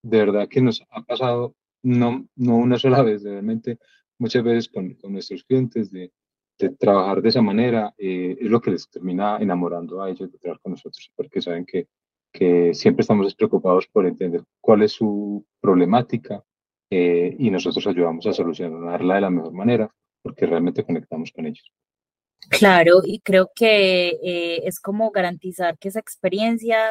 de 0.03 0.19
verdad 0.19 0.49
que 0.49 0.61
nos 0.61 0.85
ha 0.91 1.03
pasado 1.03 1.55
no, 1.83 2.27
no 2.37 2.57
una 2.57 2.79
sola 2.79 3.03
vez, 3.03 3.23
realmente 3.23 3.79
muchas 4.19 4.43
veces 4.45 4.69
con, 4.69 4.97
nuestros 5.13 5.45
clientes 5.45 5.91
de, 5.91 6.13
de, 6.59 6.71
trabajar 6.71 7.23
de 7.23 7.29
esa 7.29 7.43
manera 7.43 7.93
eh, 7.99 8.37
es 8.41 8.49
lo 8.49 8.61
que 8.61 8.71
les 8.71 8.89
termina 8.89 9.39
enamorando 9.39 10.03
a 10.03 10.11
ellos 10.11 10.31
de 10.31 10.39
trabajar 10.39 10.63
con 10.63 10.73
nosotros, 10.73 11.11
porque 11.17 11.43
saben 11.43 11.65
que, 11.65 11.89
que 12.33 12.73
siempre 12.75 13.03
estamos 13.03 13.35
preocupados 13.35 13.87
por 13.89 14.07
entender 14.07 14.45
cuál 14.61 14.83
es 14.83 14.93
su 14.93 15.45
problemática 15.61 16.43
eh, 16.91 17.35
y 17.39 17.51
nosotros 17.51 17.87
ayudamos 17.87 18.27
a 18.27 18.33
solucionarla 18.33 19.15
de 19.17 19.21
la 19.21 19.31
mejor 19.31 19.53
manera 19.53 19.91
porque 20.23 20.47
realmente 20.47 20.85
conectamos 20.85 21.33
con 21.33 21.47
ellos. 21.47 21.73
Claro, 22.49 23.01
y 23.05 23.21
creo 23.21 23.51
que 23.55 24.19
eh, 24.23 24.63
es 24.65 24.81
como 24.81 25.11
garantizar 25.11 25.79
que 25.79 25.89
esa 25.89 26.01
experiencia 26.01 26.91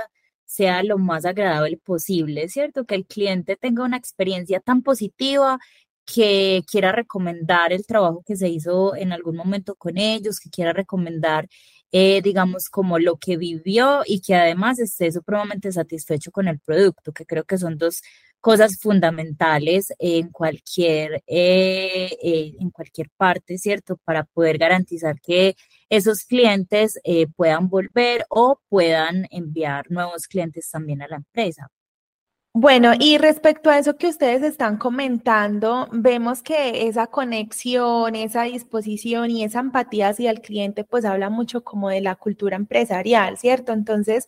sea 0.52 0.84
lo 0.84 0.98
más 0.98 1.26
agradable 1.26 1.78
posible, 1.78 2.50
¿cierto? 2.50 2.86
Que 2.86 2.96
el 2.96 3.06
cliente 3.06 3.56
tenga 3.56 3.86
una 3.86 3.96
experiencia 3.98 4.60
tan 4.60 4.82
positiva 4.84 5.60
que 6.06 6.64
quiera 6.70 6.92
recomendar 6.92 7.72
el 7.72 7.86
trabajo 7.86 8.22
que 8.26 8.36
se 8.36 8.50
hizo 8.50 8.96
en 8.96 9.14
algún 9.14 9.38
momento 9.38 9.76
con 9.76 9.98
ellos, 9.98 10.40
que 10.42 10.50
quiera 10.50 10.74
recomendar, 10.74 11.48
eh, 11.94 12.22
digamos, 12.22 12.70
como 12.70 13.00
lo 13.00 13.18
que 13.18 13.38
vivió 13.38 14.02
y 14.06 14.20
que 14.22 14.36
además 14.36 14.80
esté 14.80 15.12
supremamente 15.12 15.72
satisfecho 15.72 16.32
con 16.32 16.50
el 16.50 16.60
producto, 16.60 17.14
que 17.14 17.26
creo 17.26 17.46
que 17.46 17.58
son 17.58 17.78
dos 17.78 18.02
cosas 18.42 18.78
fundamentales 18.80 19.94
en 20.00 20.30
cualquier, 20.30 21.24
eh, 21.28 22.18
eh, 22.22 22.56
en 22.60 22.72
cualquier 22.72 23.10
parte, 23.16 23.58
¿cierto? 23.58 23.98
Para 24.04 24.24
poder 24.26 24.58
garantizar 24.58 25.22
que 25.22 25.56
esos 25.90 26.26
clientes 26.26 27.00
eh, 27.04 27.28
puedan 27.28 27.70
volver 27.70 28.26
o 28.30 28.60
puedan 28.70 29.28
enviar 29.32 29.90
nuevos 29.92 30.28
clientes 30.28 30.70
también 30.72 31.02
a 31.02 31.08
la 31.08 31.18
empresa. 31.18 31.70
Bueno, 32.54 32.92
y 33.00 33.18
respecto 33.18 33.70
a 33.70 33.80
eso 33.80 33.96
que 33.96 34.08
ustedes 34.08 34.44
están 34.44 34.78
comentando, 34.78 35.88
vemos 35.94 36.44
que 36.44 36.86
esa 36.88 37.08
conexión, 37.08 38.14
esa 38.16 38.44
disposición 38.44 39.32
y 39.32 39.46
esa 39.46 39.62
empatía 39.62 40.10
hacia 40.10 40.32
el 40.32 40.42
cliente, 40.42 40.84
pues 40.84 41.06
habla 41.06 41.30
mucho 41.30 41.64
como 41.64 41.90
de 41.90 42.02
la 42.02 42.16
cultura 42.16 42.58
empresarial, 42.58 43.38
¿cierto? 43.38 43.72
Entonces, 43.72 44.28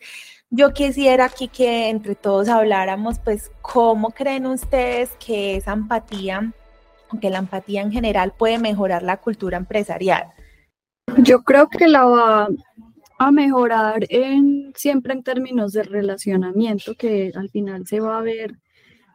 yo 0.55 0.71
quisiera 0.71 1.25
aquí 1.25 1.47
que 1.47 1.89
entre 1.89 2.13
todos 2.13 2.47
habláramos, 2.47 3.17
pues, 3.17 3.51
cómo 3.63 4.11
creen 4.11 4.45
ustedes 4.45 5.09
que 5.13 5.55
esa 5.55 5.73
empatía, 5.73 6.53
que 7.19 7.31
la 7.31 7.39
empatía 7.39 7.81
en 7.81 7.91
general 7.91 8.33
puede 8.37 8.59
mejorar 8.59 9.01
la 9.01 9.17
cultura 9.17 9.57
empresarial. 9.57 10.27
Yo 11.17 11.41
creo 11.41 11.69
que 11.69 11.87
la 11.87 12.05
va 12.05 12.49
a 13.17 13.31
mejorar 13.31 14.05
en, 14.09 14.73
siempre 14.75 15.13
en 15.13 15.23
términos 15.23 15.73
de 15.73 15.83
relacionamiento, 15.83 16.93
que 16.93 17.31
al 17.33 17.49
final 17.49 17.87
se 17.87 17.99
va 17.99 18.19
a 18.19 18.21
ver 18.21 18.59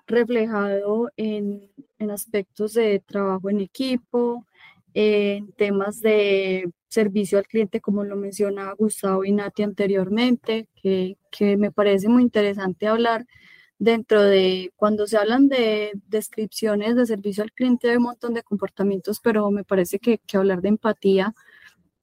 reflejado 0.08 1.08
en, 1.16 1.70
en 2.00 2.10
aspectos 2.10 2.74
de 2.74 2.98
trabajo 3.06 3.48
en 3.48 3.60
equipo, 3.60 4.44
en 5.00 5.52
temas 5.52 6.00
de 6.00 6.68
servicio 6.88 7.38
al 7.38 7.46
cliente, 7.46 7.80
como 7.80 8.02
lo 8.02 8.16
mencionaba 8.16 8.72
Gustavo 8.72 9.24
y 9.24 9.30
Nati 9.30 9.62
anteriormente, 9.62 10.68
que, 10.74 11.16
que 11.30 11.56
me 11.56 11.70
parece 11.70 12.08
muy 12.08 12.22
interesante 12.22 12.88
hablar 12.88 13.24
dentro 13.78 14.20
de 14.24 14.72
cuando 14.74 15.06
se 15.06 15.16
hablan 15.16 15.48
de 15.48 15.92
descripciones 16.08 16.96
de 16.96 17.06
servicio 17.06 17.44
al 17.44 17.52
cliente 17.52 17.90
hay 17.90 17.98
un 17.98 18.02
montón 18.04 18.34
de 18.34 18.42
comportamientos, 18.42 19.20
pero 19.20 19.48
me 19.52 19.62
parece 19.62 20.00
que, 20.00 20.18
que 20.18 20.36
hablar 20.36 20.62
de 20.62 20.70
empatía, 20.70 21.32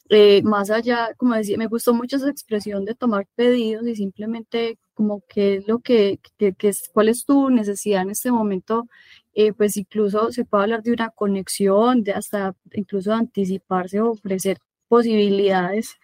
eh, 0.09 0.41
más 0.43 0.71
allá, 0.71 1.13
como 1.17 1.35
decía, 1.35 1.57
me 1.57 1.67
gustó 1.67 1.93
mucho 1.93 2.15
esa 2.15 2.29
expresión 2.29 2.85
de 2.85 2.95
tomar 2.95 3.27
pedidos 3.35 3.85
y 3.87 3.95
simplemente 3.97 4.79
como 4.93 5.21
qué 5.27 5.55
es 5.55 5.67
lo 5.67 5.79
que, 5.79 6.21
que, 6.37 6.53
que, 6.53 6.69
es, 6.69 6.89
cuál 6.93 7.09
es 7.09 7.25
tu 7.25 7.49
necesidad 7.49 8.03
en 8.03 8.11
este 8.11 8.31
momento, 8.31 8.87
eh, 9.35 9.53
pues 9.53 9.77
incluso 9.77 10.31
se 10.31 10.45
puede 10.45 10.63
hablar 10.63 10.81
de 10.83 10.93
una 10.93 11.09
conexión, 11.09 12.03
de 12.03 12.13
hasta 12.13 12.55
incluso 12.73 13.13
anticiparse 13.13 13.99
o 13.99 14.11
ofrecer 14.11 14.59
posibilidades 14.87 15.95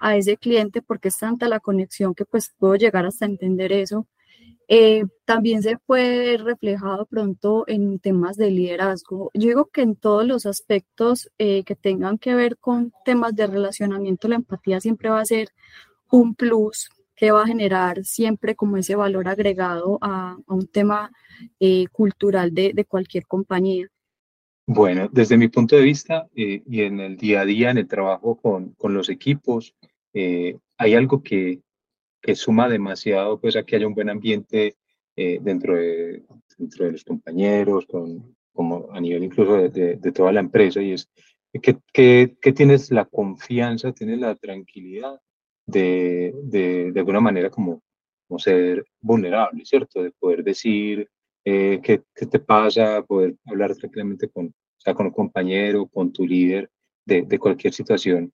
a 0.00 0.16
ese 0.16 0.36
cliente 0.36 0.82
porque 0.82 1.08
es 1.08 1.18
tanta 1.18 1.48
la 1.48 1.60
conexión 1.60 2.14
que 2.14 2.24
pues 2.24 2.52
puedo 2.58 2.74
llegar 2.76 3.06
hasta 3.06 3.26
entender 3.26 3.72
eso. 3.72 4.06
Eh, 4.68 5.04
también 5.24 5.62
se 5.62 5.78
puede 5.78 6.36
reflejado 6.38 7.06
pronto 7.06 7.64
en 7.66 7.98
temas 7.98 8.36
de 8.36 8.50
liderazgo. 8.50 9.30
Yo 9.34 9.48
digo 9.48 9.66
que 9.66 9.82
en 9.82 9.96
todos 9.96 10.26
los 10.26 10.46
aspectos 10.46 11.30
eh, 11.38 11.64
que 11.64 11.74
tengan 11.76 12.18
que 12.18 12.34
ver 12.34 12.56
con 12.58 12.92
temas 13.04 13.34
de 13.34 13.46
relacionamiento, 13.48 14.28
la 14.28 14.36
empatía 14.36 14.80
siempre 14.80 15.10
va 15.10 15.20
a 15.20 15.24
ser 15.24 15.48
un 16.10 16.34
plus 16.34 16.88
que 17.20 17.32
va 17.32 17.42
a 17.42 17.46
generar 17.46 18.02
siempre 18.02 18.54
como 18.54 18.78
ese 18.78 18.96
valor 18.96 19.28
agregado 19.28 19.98
a, 20.00 20.38
un 20.46 20.66
tema 20.68 21.10
eh, 21.60 21.84
cultural 21.92 22.54
de, 22.54 22.72
de 22.72 22.86
cualquier 22.86 23.26
compañía. 23.26 23.88
Bueno, 24.66 25.06
desde 25.12 25.36
mi 25.36 25.48
punto 25.48 25.76
de 25.76 25.82
vista 25.82 26.28
eh, 26.34 26.62
y 26.66 26.80
en 26.80 26.98
el 26.98 27.18
día 27.18 27.42
a 27.42 27.44
día, 27.44 27.70
en 27.70 27.76
el 27.76 27.86
trabajo 27.86 28.36
con, 28.40 28.70
con 28.72 28.94
los 28.94 29.10
equipos, 29.10 29.74
eh, 30.14 30.56
hay 30.78 30.94
algo 30.94 31.22
que, 31.22 31.60
que, 32.22 32.34
suma 32.34 32.70
demasiado 32.70 33.38
pues, 33.38 33.54
a 33.54 33.64
que 33.64 33.76
haya 33.76 33.86
un 33.86 33.94
buen 33.94 34.08
ambiente 34.08 34.76
eh, 35.14 35.40
dentro, 35.42 35.76
de, 35.76 36.22
dentro 36.56 36.86
de 36.86 36.92
los 36.92 37.04
compañeros, 37.04 37.84
con, 37.84 38.34
como 38.54 38.88
a 38.92 38.98
nivel 38.98 39.24
incluso 39.24 39.56
de, 39.68 39.96
de, 39.96 40.12
toda 40.12 40.32
la 40.32 40.40
empresa, 40.40 40.80
y 40.80 40.92
es 40.92 41.10
que, 41.60 41.76
que, 41.92 42.34
que, 42.40 42.52
tienes 42.54 42.90
la 42.90 43.04
confianza, 43.04 43.92
tienes 43.92 44.20
la 44.20 44.34
tranquilidad 44.36 45.20
de, 45.70 46.34
de, 46.44 46.92
de 46.92 47.00
alguna 47.00 47.20
manera 47.20 47.50
como, 47.50 47.82
como 48.26 48.38
ser 48.38 48.84
vulnerable, 49.00 49.64
¿cierto? 49.64 50.02
De 50.02 50.12
poder 50.12 50.44
decir 50.44 51.08
eh, 51.44 51.80
qué, 51.82 52.02
qué, 52.14 52.26
te 52.26 52.38
pasa, 52.38 53.02
poder 53.02 53.36
hablar 53.46 53.74
tranquilamente 53.76 54.28
con, 54.28 54.46
o 54.46 54.80
sea, 54.80 54.94
con 54.94 55.06
un 55.06 55.12
compañero, 55.12 55.86
con 55.86 56.12
tu 56.12 56.26
líder 56.26 56.70
de, 57.04 57.22
de 57.22 57.38
cualquier 57.38 57.72
situación 57.72 58.32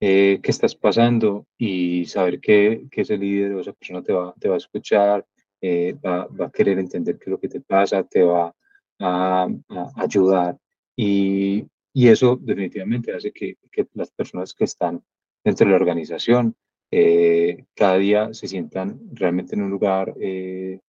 eh, 0.00 0.38
que 0.42 0.50
estás 0.52 0.76
pasando 0.76 1.46
y 1.58 2.04
saber 2.06 2.40
que, 2.40 2.86
que, 2.90 3.00
ese 3.00 3.16
líder 3.16 3.52
o 3.54 3.60
esa 3.60 3.72
persona 3.72 4.02
te 4.02 4.12
va, 4.12 4.32
te 4.38 4.48
va 4.48 4.54
a 4.54 4.58
escuchar, 4.58 5.26
eh, 5.60 5.94
va, 5.94 6.26
va, 6.26 6.46
a 6.46 6.50
querer 6.52 6.78
entender 6.78 7.18
qué 7.18 7.24
es 7.24 7.30
lo 7.30 7.40
que 7.40 7.48
te 7.48 7.60
pasa, 7.60 8.04
te 8.04 8.22
va 8.22 8.54
a, 9.00 9.48
a 9.68 9.92
ayudar. 9.96 10.56
Y, 10.96 11.64
y, 11.92 12.08
eso 12.08 12.36
definitivamente 12.40 13.12
hace 13.12 13.32
que, 13.32 13.56
que, 13.72 13.88
las 13.94 14.10
personas 14.12 14.54
que 14.54 14.64
están 14.64 15.02
dentro 15.44 15.66
de 15.66 15.70
la 15.70 15.76
organización 15.78 16.54
eh, 16.90 17.64
cada 17.74 17.98
día 17.98 18.34
se 18.34 18.48
sientan 18.48 19.00
realmente 19.12 19.54
en 19.54 19.62
un 19.62 19.70
lugar 19.70 20.14
eh, 20.20 20.80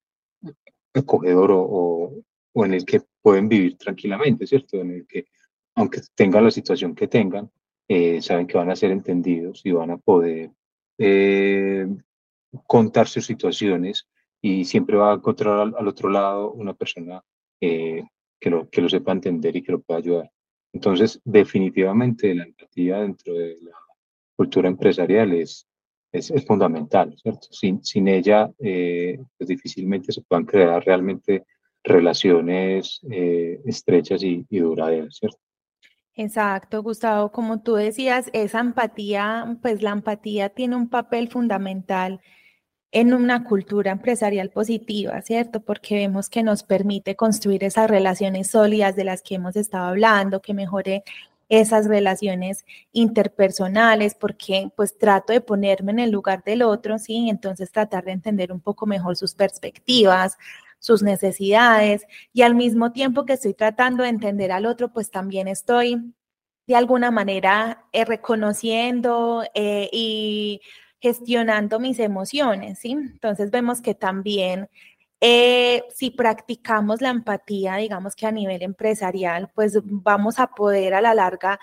acogedor 0.94 1.52
o, 1.52 1.62
o, 1.62 2.24
o, 2.54 2.66
en 2.66 2.74
el 2.74 2.86
que 2.86 3.02
pueden 3.22 3.50
vivir 3.50 3.78
tranquilamente, 3.78 4.48
¿cierto? 4.48 4.80
En 4.82 4.92
el 4.92 5.08
que, 5.08 5.26
aunque 5.76 6.02
tengan 6.16 6.44
la 6.44 6.52
situación 6.52 6.96
que 6.96 7.08
tengan, 7.08 7.50
eh, 7.88 8.22
saben 8.22 8.48
que 8.48 8.58
van 8.58 8.70
a 8.70 8.76
ser 8.76 8.92
entendidos 8.92 9.62
y 9.66 9.72
van 9.72 9.92
a 9.92 9.98
poder 9.98 10.52
eh, 10.98 11.88
contar 12.68 13.08
sus 13.08 13.26
situaciones 13.26 14.08
y 14.42 14.66
siempre 14.66 14.96
va 14.96 15.12
a 15.12 15.16
encontrar 15.16 15.60
al, 15.60 15.76
al 15.78 15.88
otro 15.88 16.10
lado 16.10 16.52
una 16.52 16.74
persona 16.74 17.24
eh, 17.62 18.04
que, 18.40 18.50
lo, 18.50 18.70
que 18.70 18.82
lo 18.82 18.90
sepa 18.90 19.12
entender 19.12 19.56
y 19.56 19.64
que 19.64 19.72
lo 19.72 19.82
pueda 19.82 20.00
ayudar. 20.00 20.32
Entonces, 20.74 21.20
definitivamente 21.26 22.34
la 22.36 22.44
empatía 22.44 23.00
dentro 23.00 23.34
de 23.34 23.58
la 23.62 23.76
cultura 24.36 24.70
empresarial 24.70 25.34
es, 25.34 25.68
es, 26.12 26.32
es 26.32 26.46
fundamental, 26.46 27.16
¿cierto? 27.22 27.48
Sin, 27.52 27.84
sin 27.84 28.08
ella, 28.08 28.50
eh, 28.60 29.20
pues 29.38 29.48
difícilmente 29.48 30.12
se 30.12 30.22
puedan 30.22 30.46
crear 30.46 30.84
realmente 30.84 31.46
relaciones 31.84 33.00
eh, 33.10 33.62
estrechas 33.66 34.24
y, 34.24 34.46
y, 34.50 34.60
duraderas, 34.60 35.16
¿cierto? 35.18 35.40
Exacto, 36.16 36.84
Gustavo, 36.84 37.32
como 37.32 37.62
tú 37.62 37.76
decías, 37.76 38.30
esa 38.34 38.60
empatía, 38.60 39.58
pues 39.62 39.82
la 39.82 39.92
empatía 39.92 40.50
tiene 40.50 40.76
un 40.76 40.90
papel 40.90 41.30
fundamental 41.30 42.20
en 42.92 43.14
una 43.14 43.44
cultura 43.44 43.92
empresarial 43.92 44.50
positiva, 44.50 45.22
¿cierto? 45.22 45.62
Porque 45.62 45.96
vemos 45.96 46.30
que 46.30 46.44
nos 46.44 46.64
permite 46.64 47.16
construir 47.16 47.64
esas 47.64 47.90
relaciones 47.90 48.50
sólidas 48.50 48.96
de 48.96 49.04
las 49.04 49.22
que 49.22 49.36
hemos 49.36 49.56
estado 49.56 49.86
hablando, 49.86 50.42
que 50.42 50.54
mejore 50.54 51.04
esas 51.50 51.88
relaciones 51.88 52.64
interpersonales, 52.92 54.16
porque 54.16 54.72
pues 54.76 54.98
trato 54.98 55.34
de 55.34 55.42
ponerme 55.42 55.92
en 55.92 56.00
el 56.00 56.12
lugar 56.12 56.44
del 56.44 56.62
otro, 56.62 57.00
¿sí? 57.00 57.28
Entonces 57.30 57.72
tratar 57.72 58.06
de 58.06 58.12
entender 58.12 58.52
un 58.52 58.62
poco 58.62 58.86
mejor 58.86 59.18
sus 59.18 59.34
perspectivas, 59.36 60.38
sus 60.78 61.04
necesidades 61.04 62.06
y 62.34 62.44
al 62.44 62.56
mismo 62.56 62.92
tiempo 62.92 63.26
que 63.26 63.34
estoy 63.34 63.54
tratando 63.54 64.04
de 64.04 64.10
entender 64.10 64.52
al 64.52 64.66
otro, 64.66 64.94
pues 64.94 65.12
también 65.12 65.48
estoy 65.48 66.14
de 66.68 66.76
alguna 66.76 67.10
manera 67.12 67.86
eh, 67.94 68.06
reconociendo 68.06 69.44
eh, 69.56 69.90
y 69.92 70.62
gestionando 71.02 71.80
mis 71.80 72.00
emociones, 72.00 72.80
¿sí? 72.80 72.92
Entonces 72.92 73.50
vemos 73.52 73.82
que 73.82 73.96
también 73.96 74.70
eh, 75.22 75.84
si 75.94 76.12
practicamos 76.12 77.02
la 77.02 77.10
empatía, 77.10 77.76
digamos 77.76 78.16
que 78.16 78.26
a 78.26 78.32
nivel 78.32 78.62
empresarial, 78.62 79.50
pues 79.54 79.78
vamos 79.84 80.40
a 80.40 80.48
poder 80.48 80.94
a 80.94 81.02
la 81.02 81.14
larga 81.14 81.60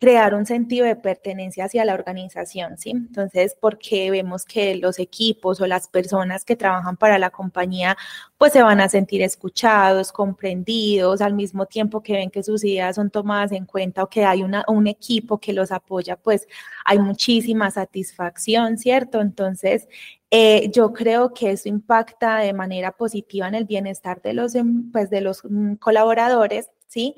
crear 0.00 0.34
un 0.34 0.46
sentido 0.46 0.86
de 0.86 0.96
pertenencia 0.96 1.66
hacia 1.66 1.84
la 1.84 1.92
organización, 1.92 2.78
¿sí? 2.78 2.90
Entonces, 2.90 3.54
porque 3.60 4.10
vemos 4.10 4.46
que 4.46 4.76
los 4.76 4.98
equipos 4.98 5.60
o 5.60 5.66
las 5.66 5.88
personas 5.88 6.44
que 6.46 6.56
trabajan 6.56 6.96
para 6.96 7.18
la 7.18 7.28
compañía, 7.30 7.98
pues 8.38 8.54
se 8.54 8.62
van 8.62 8.80
a 8.80 8.88
sentir 8.88 9.20
escuchados, 9.22 10.10
comprendidos, 10.10 11.20
al 11.20 11.34
mismo 11.34 11.66
tiempo 11.66 12.02
que 12.02 12.14
ven 12.14 12.30
que 12.30 12.42
sus 12.42 12.64
ideas 12.64 12.96
son 12.96 13.10
tomadas 13.10 13.52
en 13.52 13.66
cuenta 13.66 14.02
o 14.02 14.08
que 14.08 14.24
hay 14.24 14.42
un 14.42 14.86
equipo 14.86 15.38
que 15.38 15.52
los 15.52 15.70
apoya, 15.70 16.16
pues 16.16 16.48
hay 16.86 16.98
muchísima 16.98 17.70
satisfacción, 17.70 18.78
¿cierto? 18.78 19.20
Entonces, 19.20 19.86
eh, 20.30 20.70
yo 20.72 20.92
creo 20.92 21.34
que 21.34 21.50
eso 21.52 21.68
impacta 21.68 22.38
de 22.38 22.52
manera 22.52 22.92
positiva 22.92 23.48
en 23.48 23.54
el 23.54 23.64
bienestar 23.64 24.22
de 24.22 24.32
los, 24.34 24.54
em, 24.54 24.90
pues, 24.92 25.10
de 25.10 25.20
los 25.20 25.42
mm, 25.44 25.74
colaboradores, 25.76 26.70
¿sí? 26.86 27.16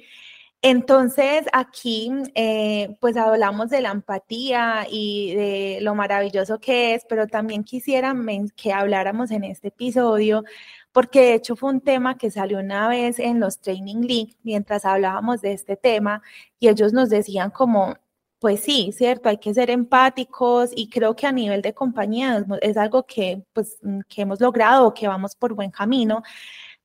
Entonces, 0.64 1.44
aquí, 1.52 2.10
eh, 2.36 2.96
pues 3.00 3.16
hablamos 3.16 3.68
de 3.68 3.80
la 3.80 3.90
empatía 3.90 4.86
y 4.88 5.34
de 5.34 5.78
lo 5.82 5.96
maravilloso 5.96 6.60
que 6.60 6.94
es, 6.94 7.04
pero 7.08 7.26
también 7.26 7.64
quisiera 7.64 8.14
que 8.56 8.72
habláramos 8.72 9.32
en 9.32 9.42
este 9.42 9.68
episodio, 9.68 10.44
porque 10.92 11.20
de 11.20 11.34
hecho 11.34 11.56
fue 11.56 11.70
un 11.70 11.80
tema 11.80 12.16
que 12.16 12.30
salió 12.30 12.60
una 12.60 12.88
vez 12.88 13.18
en 13.18 13.40
los 13.40 13.60
Training 13.60 14.02
League, 14.02 14.36
mientras 14.44 14.84
hablábamos 14.84 15.40
de 15.40 15.52
este 15.52 15.76
tema, 15.76 16.22
y 16.60 16.68
ellos 16.68 16.92
nos 16.92 17.10
decían 17.10 17.50
como, 17.50 17.96
pues 18.42 18.60
sí, 18.62 18.90
cierto, 18.92 19.28
hay 19.28 19.38
que 19.38 19.54
ser 19.54 19.70
empáticos 19.70 20.70
y 20.74 20.88
creo 20.88 21.14
que 21.14 21.28
a 21.28 21.32
nivel 21.32 21.62
de 21.62 21.74
compañía 21.74 22.44
es 22.60 22.76
algo 22.76 23.06
que, 23.06 23.44
pues, 23.52 23.78
mm, 23.82 24.00
que 24.08 24.22
hemos 24.22 24.40
logrado, 24.40 24.92
que 24.94 25.06
vamos 25.06 25.36
por 25.36 25.54
buen 25.54 25.70
camino, 25.70 26.24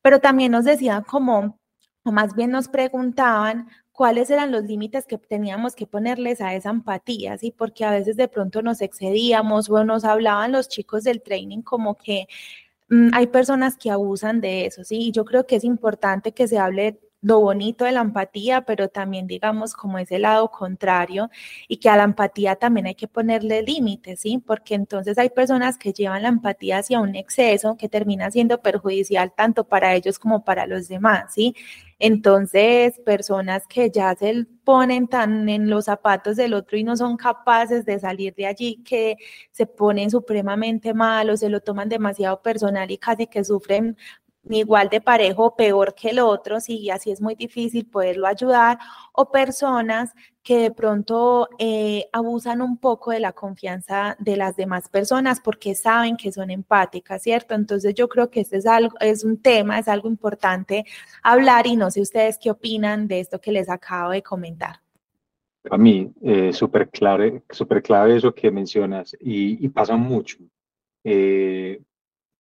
pero 0.04 0.20
también 0.22 0.52
nos 0.52 0.66
decían 0.66 1.04
como, 1.04 1.60
o 2.06 2.12
más 2.12 2.36
bien 2.36 2.52
nos 2.52 2.68
preguntaban 2.70 3.70
cuáles 3.92 4.30
eran 4.30 4.52
los 4.52 4.66
límites 4.66 5.08
que 5.08 5.18
teníamos 5.18 5.76
que 5.76 5.88
ponerles 5.88 6.42
a 6.42 6.54
esa 6.56 6.70
empatía, 6.70 7.38
¿sí? 7.40 7.52
Porque 7.58 7.86
a 7.86 7.92
veces 7.92 8.18
de 8.18 8.28
pronto 8.28 8.62
nos 8.62 8.82
excedíamos 8.82 9.70
o 9.72 9.84
nos 9.84 10.06
hablaban 10.06 10.52
los 10.52 10.70
chicos 10.70 11.04
del 11.06 11.24
training 11.24 11.64
como 11.64 11.96
que 11.98 12.28
mmm, 12.90 13.10
hay 13.14 13.28
personas 13.28 13.78
que 13.78 13.92
abusan 13.92 14.42
de 14.42 14.66
eso, 14.68 14.84
¿sí? 14.84 15.12
Yo 15.12 15.26
creo 15.26 15.48
que 15.48 15.58
es 15.58 15.64
importante 15.64 16.34
que 16.34 16.48
se 16.48 16.60
hable 16.60 17.00
lo 17.28 17.42
bonito 17.42 17.84
de 17.84 17.92
la 17.92 18.02
empatía, 18.02 18.62
pero 18.62 18.88
también 18.88 19.28
digamos 19.28 19.74
como 19.74 20.00
ese 20.00 20.18
lado 20.18 20.50
contrario 20.50 21.30
y 21.68 21.78
que 21.78 21.90
a 21.90 21.98
la 21.98 22.04
empatía 22.04 22.56
también 22.56 22.88
hay 22.88 22.96
que 22.96 23.10
ponerle 23.10 23.64
límites, 23.64 24.22
¿sí? 24.22 24.42
Porque 24.46 24.76
entonces 24.76 25.18
hay 25.18 25.30
personas 25.30 25.78
que 25.78 25.92
llevan 25.92 26.24
la 26.24 26.30
empatía 26.30 26.78
hacia 26.78 27.02
un 27.02 27.16
exceso 27.16 27.76
que 27.78 27.90
termina 27.90 28.32
siendo 28.32 28.62
perjudicial 28.62 29.34
tanto 29.36 29.66
para 29.66 29.94
ellos 29.94 30.20
como 30.20 30.46
para 30.46 30.68
los 30.68 30.88
demás, 30.88 31.34
¿sí? 31.34 31.54
Entonces, 32.00 33.00
personas 33.06 33.68
que 33.68 33.90
ya 33.90 34.16
se 34.16 34.46
ponen 34.64 35.08
tan 35.08 35.50
en 35.50 35.70
los 35.70 35.86
zapatos 35.86 36.38
del 36.38 36.54
otro 36.54 36.78
y 36.78 36.84
no 36.84 36.96
son 36.96 37.18
capaces 37.18 37.86
de 37.86 38.00
salir 38.00 38.36
de 38.36 38.46
allí, 38.46 38.84
que 38.84 39.18
se 39.52 39.66
ponen 39.66 40.12
supremamente 40.12 40.94
mal 40.94 41.30
o 41.30 41.38
se 41.38 41.50
lo 41.50 41.60
toman 41.60 41.90
demasiado 41.90 42.42
personal 42.42 42.90
y 42.92 42.98
casi 42.98 43.28
que 43.28 43.44
sufren 43.44 43.98
igual 44.50 44.90
de 44.90 45.02
parejo 45.02 45.56
peor 45.56 45.94
que 45.96 46.10
el 46.10 46.20
otro, 46.20 46.58
y 46.68 46.90
así 46.90 47.12
es 47.12 47.22
muy 47.22 47.36
difícil 47.36 47.86
poderlo 47.86 48.28
ayudar, 48.28 48.80
o 49.14 49.32
personas 49.32 50.14
que 50.44 50.60
de 50.60 50.72
pronto 50.72 51.50
eh, 51.60 52.08
abusan 52.14 52.62
un 52.62 52.78
poco 52.78 53.12
de 53.12 53.20
la 53.20 53.34
confianza 53.34 54.16
de 54.20 54.38
las 54.38 54.56
demás 54.56 54.88
personas 54.88 55.42
porque 55.42 55.76
saben 55.76 56.16
que 56.16 56.32
son 56.32 56.50
empáticas, 56.50 57.22
¿cierto? 57.22 57.54
Entonces 57.54 57.94
yo 57.94 58.08
creo 58.08 58.30
que 58.30 58.40
este 58.40 58.58
es, 58.58 58.66
algo, 58.66 58.96
es 59.02 59.26
un 59.26 59.42
tema, 59.42 59.78
es 59.78 59.90
algo 59.90 60.08
importante 60.08 60.86
hablar 61.22 61.68
y 61.68 61.76
no 61.76 61.92
sé 61.92 62.00
ustedes 62.00 62.38
qué 62.38 62.50
opinan 62.50 63.10
de 63.10 63.20
esto 63.20 63.42
que 63.42 63.52
les 63.52 63.70
acabo 63.70 64.12
de 64.12 64.24
comentar. 64.24 64.78
A 65.70 65.78
mí, 65.78 66.14
eh, 66.22 66.54
súper 66.54 66.90
clave, 66.90 67.44
super 67.50 67.84
clave 67.84 68.16
eso 68.16 68.34
que 68.34 68.50
mencionas 68.50 69.18
y, 69.20 69.66
y 69.66 69.68
pasa 69.68 69.98
mucho. 69.98 70.38
Eh, 71.04 71.82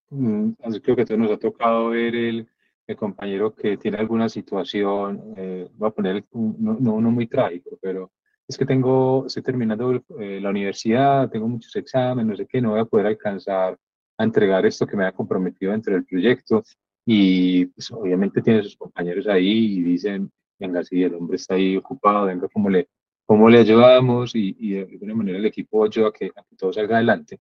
creo 0.09 0.95
que 0.95 1.05
todos 1.05 1.19
nos 1.19 1.31
ha 1.31 1.37
tocado 1.37 1.89
ver 1.89 2.15
el, 2.15 2.47
el 2.87 2.95
compañero 2.95 3.53
que 3.53 3.77
tiene 3.77 3.97
alguna 3.97 4.29
situación, 4.29 5.33
eh, 5.35 5.67
voy 5.73 5.89
a 5.89 5.91
poner 5.91 6.23
un, 6.31 6.55
no, 6.59 6.93
uno 6.93 7.11
muy 7.11 7.27
trágico, 7.27 7.77
pero 7.81 8.11
es 8.47 8.57
que 8.57 8.65
tengo, 8.65 9.25
estoy 9.27 9.43
terminando 9.43 10.01
eh, 10.19 10.39
la 10.41 10.49
universidad, 10.49 11.29
tengo 11.29 11.49
muchos 11.49 11.75
exámenes, 11.75 12.25
no 12.25 12.35
sé 12.37 12.47
qué, 12.47 12.61
no 12.61 12.71
voy 12.71 12.79
a 12.79 12.85
poder 12.85 13.07
alcanzar 13.07 13.77
a 14.17 14.23
entregar 14.23 14.65
esto 14.65 14.87
que 14.87 14.95
me 14.95 15.05
ha 15.05 15.11
comprometido 15.11 15.73
dentro 15.73 15.93
del 15.93 16.05
proyecto. 16.05 16.63
Y 17.05 17.65
pues, 17.67 17.91
obviamente 17.91 18.41
tiene 18.41 18.63
sus 18.63 18.77
compañeros 18.77 19.27
ahí 19.27 19.77
y 19.79 19.81
dicen, 19.81 20.31
venga, 20.57 20.83
si 20.83 21.03
el 21.03 21.15
hombre 21.15 21.35
está 21.35 21.55
ahí 21.55 21.75
ocupado, 21.75 22.25
venga, 22.25 22.47
¿cómo 22.47 22.69
le, 22.69 22.87
cómo 23.25 23.49
le 23.49 23.59
ayudamos? 23.59 24.33
Y, 24.33 24.55
y 24.59 24.71
de 24.71 24.81
alguna 24.93 25.13
manera 25.15 25.37
el 25.37 25.45
equipo 25.45 25.83
ayuda 25.83 26.07
a 26.09 26.11
que, 26.11 26.27
a 26.27 26.43
que 26.43 26.55
todo 26.57 26.71
salga 26.71 26.95
adelante 26.95 27.39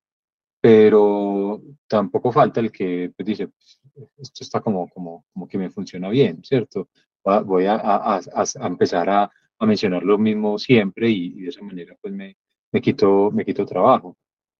pero 0.66 1.62
tampoco 1.86 2.32
falta 2.32 2.58
el 2.58 2.72
que 2.72 3.12
pues, 3.16 3.24
dice, 3.24 3.50
esto 4.18 4.42
está 4.42 4.60
como, 4.60 4.88
como, 4.88 5.24
como 5.32 5.46
que 5.46 5.58
me 5.58 5.70
funciona 5.70 6.08
bien, 6.08 6.42
¿cierto? 6.42 6.88
Voy 7.22 7.66
a, 7.66 7.76
a, 7.76 8.16
a 8.18 8.66
empezar 8.66 9.08
a, 9.08 9.30
mencionar 9.60 10.02
lo 10.02 10.18
mismo 10.18 10.58
siempre 10.58 11.08
y, 11.08 11.26
y, 11.38 11.42
de 11.42 11.50
esa 11.50 11.62
manera 11.62 11.96
pues 12.00 12.12
me, 12.12 12.36
me, 12.72 12.80
quito, 12.80 13.30
me 13.30 13.44
quito 13.44 13.64
trabajo. 13.64 14.16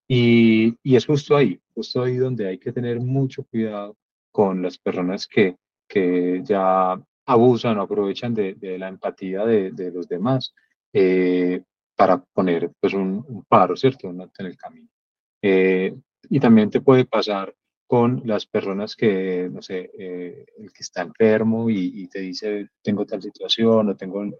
Y, 0.06 0.76
y, 0.80 0.94
es 0.94 1.04
justo 1.04 1.34
ahí, 1.36 1.60
justo 1.74 2.04
ahí 2.04 2.18
donde 2.18 2.46
hay 2.46 2.58
que 2.58 2.70
tener 2.70 3.00
mucho 3.00 3.42
cuidado 3.42 3.96
con 4.30 4.62
las 4.62 4.78
personas 4.78 5.26
que, 5.26 5.56
que 5.88 6.40
ya 6.44 7.02
abusan 7.26 7.78
o 7.78 7.82
aprovechan 7.82 8.32
de, 8.32 8.54
de 8.54 8.78
la 8.78 8.86
empatía 8.86 9.44
de, 9.44 9.72
de 9.72 9.90
los 9.90 10.06
demás 10.06 10.54
eh, 10.92 11.64
para 11.96 12.18
poner 12.18 12.70
pues 12.78 12.94
un, 12.94 13.24
un 13.26 13.44
paro, 13.48 13.76
¿cierto? 13.76 14.08
en 14.08 14.46
el 14.46 14.56
camino. 14.56 14.88
Eh, 15.48 15.94
y 16.28 16.40
también 16.40 16.70
te 16.70 16.80
puede 16.80 17.04
pasar 17.04 17.54
con 17.86 18.22
las 18.24 18.46
personas 18.46 18.96
que, 18.96 19.48
no 19.48 19.62
sé, 19.62 19.92
eh, 19.96 20.44
el 20.58 20.72
que 20.72 20.82
está 20.82 21.02
enfermo 21.02 21.70
y, 21.70 22.08
te 22.08 22.18
dice, 22.18 22.68
tengo 22.82 23.06
tal 23.06 23.22
situación, 23.22 23.88
o 23.88 23.96
tengo 23.96 24.24
eh, 24.24 24.34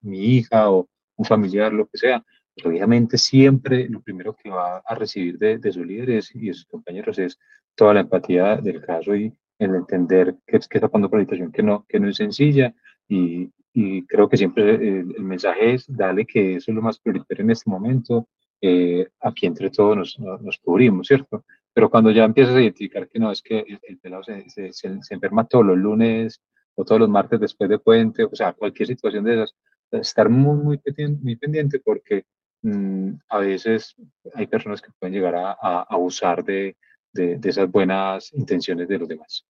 mi 0.00 0.20
hija 0.36 0.70
o 0.70 0.88
un 1.16 1.24
familiar, 1.26 1.70
lo 1.74 1.86
que 1.86 1.98
sea, 1.98 2.24
pues 2.54 2.64
obviamente 2.64 3.18
siempre 3.18 3.90
lo 3.90 4.00
primero 4.00 4.34
que 4.34 4.48
va 4.48 4.78
a 4.78 4.94
recibir 4.94 5.36
de, 5.38 5.58
de 5.58 5.70
sus 5.70 5.86
líderes 5.86 6.34
y 6.34 6.46
de 6.46 6.54
sus 6.54 6.64
compañeros 6.64 7.18
es 7.18 7.38
toda 7.74 7.92
la 7.92 8.00
empatía 8.00 8.56
del 8.56 8.80
caso 8.80 9.14
y 9.14 9.30
el 9.58 9.74
entender 9.74 10.36
que, 10.46 10.58
que 10.58 10.78
está 10.78 10.88
pasando 10.88 11.10
por 11.10 11.18
la 11.18 11.24
situación 11.24 11.52
que 11.52 11.62
no, 11.62 11.84
que 11.86 12.00
no 12.00 12.08
es 12.08 12.16
sencilla. 12.16 12.74
Y, 13.06 13.50
y 13.74 14.06
creo 14.06 14.30
que 14.30 14.38
siempre 14.38 14.76
el, 14.76 15.14
el, 15.14 15.24
mensaje 15.24 15.74
es 15.74 15.84
darle 15.86 16.24
que 16.24 16.56
eso 16.56 16.70
es 16.70 16.74
lo 16.74 16.82
más 16.82 16.98
prioritario 16.98 17.44
en 17.44 17.50
este 17.50 17.68
momento, 17.68 18.26
eh, 18.60 19.08
aquí 19.20 19.46
entre 19.46 19.70
todos 19.70 19.96
nos, 19.96 20.18
nos, 20.18 20.58
cubrimos, 20.58 21.06
¿cierto? 21.06 21.44
Pero 21.72 21.90
cuando 21.90 22.10
ya 22.10 22.24
empiezas 22.24 22.56
a 22.56 22.60
identificar 22.60 23.08
que 23.08 23.18
no, 23.18 23.30
es 23.30 23.42
que 23.42 23.64
el, 23.82 23.98
pelado 23.98 24.24
se, 24.24 24.48
se, 24.50 24.72
se, 24.72 25.14
enferma 25.14 25.46
todos 25.46 25.64
los 25.64 25.78
lunes 25.78 26.40
o 26.74 26.84
todos 26.84 27.00
los 27.00 27.08
martes 27.08 27.40
después 27.40 27.70
de 27.70 27.78
puente, 27.78 28.24
o 28.24 28.34
sea, 28.34 28.52
cualquier 28.52 28.88
situación 28.88 29.24
de 29.24 29.34
esas, 29.34 29.54
estar 29.92 30.28
muy, 30.28 30.56
muy, 30.56 30.78
pendiente, 30.78 31.22
muy 31.22 31.36
pendiente 31.36 31.80
porque 31.80 32.24
mmm, 32.62 33.12
a 33.28 33.38
veces 33.38 33.94
hay 34.34 34.46
personas 34.46 34.82
que 34.82 34.90
pueden 34.98 35.14
llegar 35.14 35.36
a, 35.36 35.52
a 35.52 35.82
abusar 35.88 36.44
de, 36.44 36.76
de, 37.12 37.36
de 37.38 37.48
esas 37.48 37.70
buenas 37.70 38.32
intenciones 38.34 38.88
de 38.88 38.98
los 38.98 39.08
demás. 39.08 39.46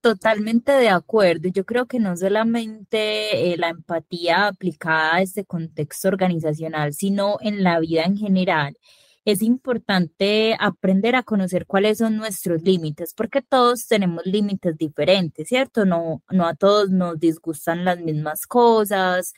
Totalmente 0.00 0.70
de 0.72 0.88
acuerdo. 0.90 1.48
Yo 1.48 1.64
creo 1.64 1.86
que 1.86 1.98
no 1.98 2.16
solamente 2.16 3.52
eh, 3.52 3.56
la 3.56 3.68
empatía 3.70 4.46
aplicada 4.46 5.16
a 5.16 5.22
este 5.22 5.44
contexto 5.44 6.06
organizacional, 6.08 6.92
sino 6.94 7.38
en 7.40 7.64
la 7.64 7.80
vida 7.80 8.04
en 8.04 8.16
general. 8.16 8.76
Es 9.24 9.42
importante 9.42 10.56
aprender 10.60 11.16
a 11.16 11.24
conocer 11.24 11.66
cuáles 11.66 11.98
son 11.98 12.16
nuestros 12.16 12.62
límites, 12.62 13.12
porque 13.14 13.42
todos 13.42 13.88
tenemos 13.88 14.24
límites 14.24 14.76
diferentes, 14.78 15.48
¿cierto? 15.48 15.84
No, 15.84 16.22
no 16.30 16.46
a 16.46 16.54
todos 16.54 16.90
nos 16.90 17.18
disgustan 17.18 17.84
las 17.84 17.98
mismas 17.98 18.46
cosas, 18.46 19.34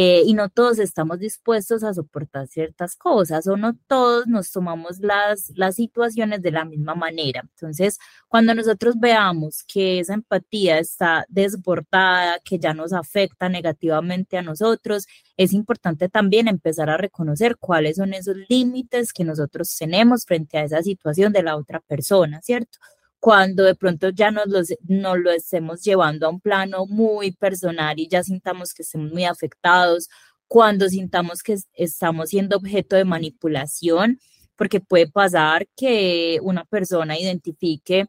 eh, 0.00 0.22
y 0.24 0.34
no 0.34 0.48
todos 0.48 0.78
estamos 0.78 1.18
dispuestos 1.18 1.82
a 1.82 1.92
soportar 1.92 2.46
ciertas 2.46 2.94
cosas 2.94 3.48
o 3.48 3.56
no 3.56 3.76
todos 3.88 4.28
nos 4.28 4.52
tomamos 4.52 5.00
las, 5.00 5.50
las 5.56 5.74
situaciones 5.74 6.40
de 6.40 6.52
la 6.52 6.64
misma 6.64 6.94
manera. 6.94 7.40
Entonces, 7.40 7.98
cuando 8.28 8.54
nosotros 8.54 8.94
veamos 9.00 9.64
que 9.66 9.98
esa 9.98 10.14
empatía 10.14 10.78
está 10.78 11.26
desbordada, 11.28 12.38
que 12.44 12.60
ya 12.60 12.74
nos 12.74 12.92
afecta 12.92 13.48
negativamente 13.48 14.38
a 14.38 14.42
nosotros, 14.42 15.08
es 15.36 15.52
importante 15.52 16.08
también 16.08 16.46
empezar 16.46 16.90
a 16.90 16.96
reconocer 16.96 17.56
cuáles 17.58 17.96
son 17.96 18.14
esos 18.14 18.36
límites 18.48 19.12
que 19.12 19.24
nosotros 19.24 19.76
tenemos 19.76 20.24
frente 20.24 20.58
a 20.58 20.62
esa 20.62 20.80
situación 20.80 21.32
de 21.32 21.42
la 21.42 21.56
otra 21.56 21.80
persona, 21.80 22.40
¿cierto? 22.40 22.78
Cuando 23.20 23.64
de 23.64 23.74
pronto 23.74 24.10
ya 24.10 24.30
nos, 24.30 24.46
los, 24.48 24.68
nos 24.86 25.18
lo 25.18 25.30
estemos 25.30 25.82
llevando 25.82 26.26
a 26.26 26.30
un 26.30 26.40
plano 26.40 26.86
muy 26.86 27.32
personal 27.32 27.98
y 27.98 28.08
ya 28.08 28.22
sintamos 28.22 28.74
que 28.74 28.82
estemos 28.82 29.12
muy 29.12 29.24
afectados, 29.24 30.08
cuando 30.46 30.88
sintamos 30.88 31.42
que 31.42 31.56
estamos 31.74 32.30
siendo 32.30 32.56
objeto 32.56 32.96
de 32.96 33.04
manipulación, 33.04 34.18
porque 34.56 34.80
puede 34.80 35.08
pasar 35.08 35.66
que 35.76 36.40
una 36.42 36.64
persona 36.64 37.18
identifique 37.18 38.06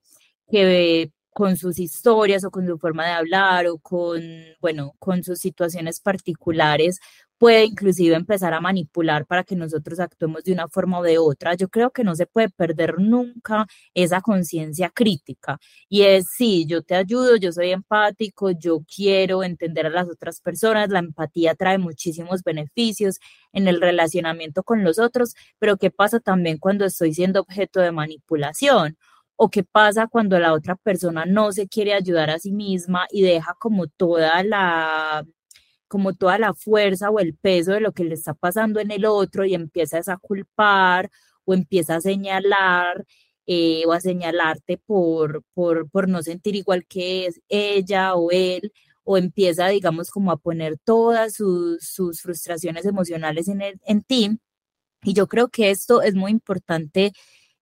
que 0.50 1.12
con 1.32 1.58
sus 1.58 1.80
historias 1.80 2.44
o 2.44 2.52
con 2.52 2.68
su 2.68 2.78
forma 2.78 3.06
de 3.06 3.12
hablar 3.12 3.68
o 3.68 3.78
con, 3.78 4.22
bueno, 4.60 4.96
con 5.00 5.24
sus 5.24 5.40
situaciones 5.40 6.00
particulares, 6.02 7.00
puede 7.40 7.66
inclusive 7.66 8.16
empezar 8.16 8.54
a 8.54 8.62
manipular 8.62 9.26
para 9.26 9.44
que 9.44 9.56
nosotros 9.56 10.00
actuemos 10.00 10.44
de 10.44 10.54
una 10.54 10.68
forma 10.68 11.00
o 11.00 11.04
de 11.04 11.18
otra. 11.18 11.56
Yo 11.56 11.70
creo 11.70 11.92
que 11.92 12.04
no 12.04 12.14
se 12.16 12.28
puede 12.28 12.50
perder 12.50 13.00
nunca 13.00 13.66
esa 13.94 14.22
conciencia 14.22 14.90
crítica. 14.90 15.58
Y 15.88 16.04
es, 16.04 16.28
sí, 16.38 16.66
yo 16.68 16.84
te 16.84 16.96
ayudo, 16.96 17.38
yo 17.38 17.52
soy 17.54 17.72
empático, 17.72 18.52
yo 18.52 18.82
quiero 18.94 19.44
entender 19.44 19.86
a 19.88 19.90
las 19.90 20.10
otras 20.10 20.42
personas, 20.42 20.90
la 20.90 21.00
empatía 21.00 21.56
trae 21.56 21.78
muchísimos 21.78 22.44
beneficios 22.44 23.20
en 23.54 23.68
el 23.70 23.82
relacionamiento 23.82 24.64
con 24.64 24.84
los 24.84 25.00
otros, 25.00 25.34
pero 25.60 25.78
¿qué 25.78 25.92
pasa 25.92 26.20
también 26.20 26.58
cuando 26.58 26.86
estoy 26.86 27.14
siendo 27.14 27.42
objeto 27.42 27.80
de 27.80 27.92
manipulación? 27.92 28.98
o 29.42 29.50
qué 29.50 29.64
pasa 29.64 30.08
cuando 30.08 30.38
la 30.38 30.52
otra 30.54 30.76
persona 30.76 31.26
no 31.26 31.54
se 31.54 31.70
quiere 31.70 31.94
ayudar 31.94 32.30
a 32.30 32.40
sí 32.40 32.52
misma 32.52 33.08
y 33.10 33.22
deja 33.22 33.56
como 33.58 33.88
toda 33.88 34.44
la 34.44 35.26
como 35.90 36.14
toda 36.16 36.38
la 36.40 36.54
fuerza 36.54 37.10
o 37.10 37.20
el 37.20 37.36
peso 37.36 37.74
de 37.74 37.82
lo 37.82 37.92
que 37.94 38.06
le 38.06 38.16
está 38.16 38.34
pasando 38.34 38.80
en 38.80 38.92
el 38.92 39.06
otro 39.06 39.46
y 39.46 39.56
empiezas 39.56 40.10
a 40.10 40.18
culpar 40.18 41.10
o 41.46 41.54
empieza 41.54 41.98
a 41.98 42.02
señalar 42.02 43.06
eh, 43.48 43.84
o 43.88 43.94
a 43.94 44.00
señalarte 44.00 44.78
por, 44.78 45.44
por, 45.56 45.90
por 45.90 46.08
no 46.08 46.22
sentir 46.24 46.56
igual 46.56 46.86
que 46.86 47.26
es 47.26 47.42
ella 47.50 48.16
o 48.16 48.32
él, 48.32 48.72
o 49.04 49.18
empieza, 49.18 49.68
digamos, 49.70 50.12
como 50.12 50.32
a 50.32 50.38
poner 50.38 50.78
todas 50.78 51.34
sus, 51.34 51.84
sus 51.84 52.22
frustraciones 52.22 52.86
emocionales 52.86 53.48
en, 53.48 53.62
el, 53.64 53.80
en 53.86 54.04
ti. 54.04 54.38
Y 55.04 55.14
yo 55.14 55.28
creo 55.28 55.50
que 55.50 55.72
esto 55.72 56.04
es 56.04 56.14
muy 56.16 56.32
importante 56.32 57.14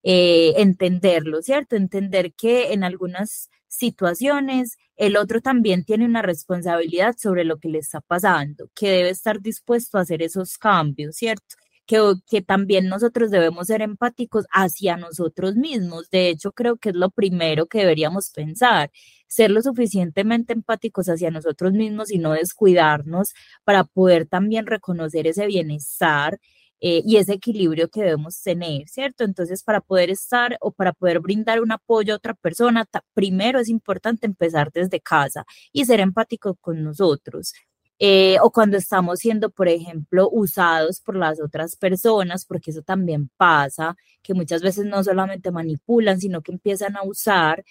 eh, 0.03 0.55
entenderlo, 0.57 1.41
¿cierto? 1.41 1.77
Entender 1.77 2.33
que 2.33 2.73
en 2.73 2.83
algunas 2.83 3.49
situaciones, 3.67 4.77
el 4.95 5.17
otro 5.17 5.41
también 5.41 5.83
tiene 5.83 6.05
una 6.05 6.21
responsabilidad 6.21 7.15
sobre 7.17 7.43
lo 7.43 7.57
que 7.57 7.69
le 7.69 7.79
está 7.79 8.01
pasando, 8.01 8.69
que 8.75 8.89
debe 8.89 9.09
estar 9.09 9.41
dispuesto 9.41 9.97
a 9.97 10.01
hacer 10.01 10.21
esos 10.21 10.57
cambios, 10.57 11.15
¿cierto? 11.15 11.55
Que, 11.85 11.99
que 12.29 12.41
también 12.41 12.89
nosotros 12.89 13.31
debemos 13.31 13.67
ser 13.67 13.81
empáticos 13.81 14.45
hacia 14.51 14.97
nosotros 14.97 15.55
mismos. 15.55 16.09
De 16.09 16.29
hecho, 16.29 16.51
creo 16.51 16.77
que 16.77 16.89
es 16.89 16.95
lo 16.95 17.09
primero 17.11 17.67
que 17.67 17.79
deberíamos 17.79 18.31
pensar, 18.31 18.91
ser 19.27 19.51
lo 19.51 19.61
suficientemente 19.61 20.53
empáticos 20.53 21.07
hacia 21.07 21.31
nosotros 21.31 21.73
mismos 21.73 22.11
y 22.11 22.17
no 22.17 22.33
descuidarnos 22.33 23.33
para 23.63 23.83
poder 23.85 24.27
también 24.27 24.65
reconocer 24.65 25.27
ese 25.27 25.45
bienestar 25.47 26.39
eh, 26.79 27.01
y 27.05 27.17
ese 27.17 27.33
equilibrio 27.33 27.89
que 27.89 28.01
debemos 28.01 28.41
tener, 28.41 28.87
¿cierto? 28.87 29.23
Entonces, 29.23 29.63
para 29.63 29.81
poder 29.81 30.09
estar 30.09 30.57
o 30.61 30.71
para 30.71 30.93
poder 30.93 31.19
brindar 31.19 31.61
un 31.61 31.71
apoyo 31.71 32.13
a 32.13 32.17
otra 32.17 32.33
persona, 32.35 32.85
primero 33.13 33.59
es 33.59 33.69
importante 33.69 34.27
empezar 34.27 34.71
desde 34.71 34.99
casa 35.01 35.45
y 35.71 35.85
ser 35.85 35.99
empático 35.99 36.55
con 36.55 36.83
nosotros. 36.83 37.53
Eh, 37.99 38.37
o 38.43 38.51
cuando 38.51 38.77
estamos 38.77 39.19
siendo, 39.19 39.49
por 39.49 39.67
ejemplo, 39.67 40.29
usados 40.31 41.01
por 41.01 41.15
las 41.15 41.41
otras 41.41 41.75
personas, 41.75 42.45
porque 42.45 42.69
eso 42.71 42.83
también 42.83 43.29
pasa, 43.37 43.95
que 44.21 44.35
muchas 44.35 44.61
veces 44.61 44.85
no 44.85 45.03
solamente 45.03 45.49
manipulan, 45.51 46.19
sino 46.19 46.41
que 46.41 46.51
empiezan 46.51 46.95
a 46.95 47.03
usar. 47.03 47.63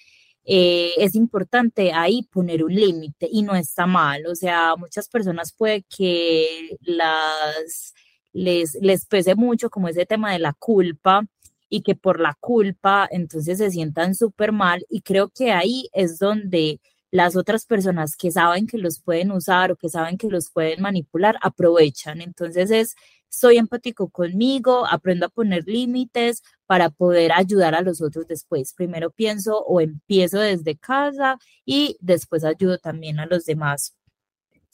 Eh, 0.44 0.92
es 0.98 1.14
importante 1.14 1.92
ahí 1.92 2.22
poner 2.32 2.64
un 2.64 2.74
límite 2.74 3.28
y 3.30 3.42
no 3.42 3.54
está 3.54 3.86
mal. 3.86 4.26
O 4.26 4.34
sea, 4.34 4.74
muchas 4.76 5.08
personas 5.08 5.52
puede 5.52 5.84
que 5.84 6.76
las 6.80 7.94
les, 8.36 8.74
les 8.80 9.06
pese 9.06 9.34
mucho 9.34 9.70
como 9.70 9.88
ese 9.88 10.06
tema 10.06 10.32
de 10.32 10.38
la 10.38 10.52
culpa 10.52 11.26
y 11.68 11.82
que 11.82 11.94
por 11.94 12.20
la 12.20 12.36
culpa 12.38 13.08
entonces 13.10 13.58
se 13.58 13.70
sientan 13.70 14.14
súper 14.14 14.52
mal 14.52 14.84
y 14.88 15.00
creo 15.00 15.30
que 15.30 15.52
ahí 15.52 15.88
es 15.92 16.18
donde 16.18 16.80
las 17.10 17.34
otras 17.36 17.64
personas 17.64 18.14
que 18.16 18.30
saben 18.30 18.66
que 18.66 18.78
los 18.78 19.00
pueden 19.00 19.30
usar 19.30 19.72
o 19.72 19.76
que 19.76 19.88
saben 19.88 20.18
que 20.18 20.28
los 20.28 20.50
pueden 20.50 20.82
manipular 20.82 21.38
aprovechan. 21.40 22.20
Entonces 22.20 22.70
es, 22.70 22.94
soy 23.28 23.56
empático 23.56 24.10
conmigo, 24.10 24.86
aprendo 24.86 25.26
a 25.26 25.30
poner 25.30 25.64
límites 25.66 26.42
para 26.66 26.90
poder 26.90 27.32
ayudar 27.32 27.74
a 27.74 27.80
los 27.80 28.02
otros 28.02 28.26
después. 28.26 28.74
Primero 28.74 29.10
pienso 29.10 29.60
o 29.60 29.80
empiezo 29.80 30.40
desde 30.40 30.76
casa 30.76 31.38
y 31.64 31.96
después 32.00 32.44
ayudo 32.44 32.78
también 32.78 33.18
a 33.18 33.26
los 33.26 33.46
demás 33.46 33.94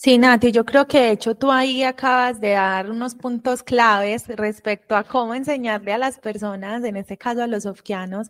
Sí, 0.04 0.18
Nati, 0.18 0.50
yo 0.50 0.64
creo 0.64 0.88
que 0.88 0.98
de 1.00 1.10
hecho 1.12 1.36
tú 1.36 1.52
ahí 1.52 1.84
acabas 1.84 2.40
de 2.40 2.50
dar 2.50 2.90
unos 2.90 3.14
puntos 3.14 3.62
claves 3.62 4.26
respecto 4.26 4.96
a 4.96 5.04
cómo 5.04 5.32
enseñarle 5.32 5.92
a 5.92 5.98
las 5.98 6.18
personas, 6.18 6.82
en 6.82 6.96
este 6.96 7.16
caso 7.16 7.40
a 7.40 7.46
los 7.46 7.62
sofquianos, 7.62 8.28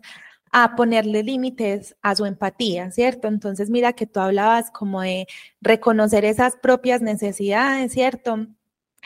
a 0.51 0.75
ponerle 0.75 1.23
límites 1.23 1.95
a 2.03 2.15
su 2.15 2.27
empatía, 2.27 2.91
¿cierto? 2.91 3.27
Entonces, 3.27 3.71
mira 3.71 3.93
que 3.93 4.05
tú 4.05 4.19
hablabas 4.19 4.69
como 4.69 5.01
de 5.01 5.25
reconocer 5.61 6.25
esas 6.25 6.55
propias 6.57 7.01
necesidades, 7.01 7.91
¿cierto? 7.91 8.45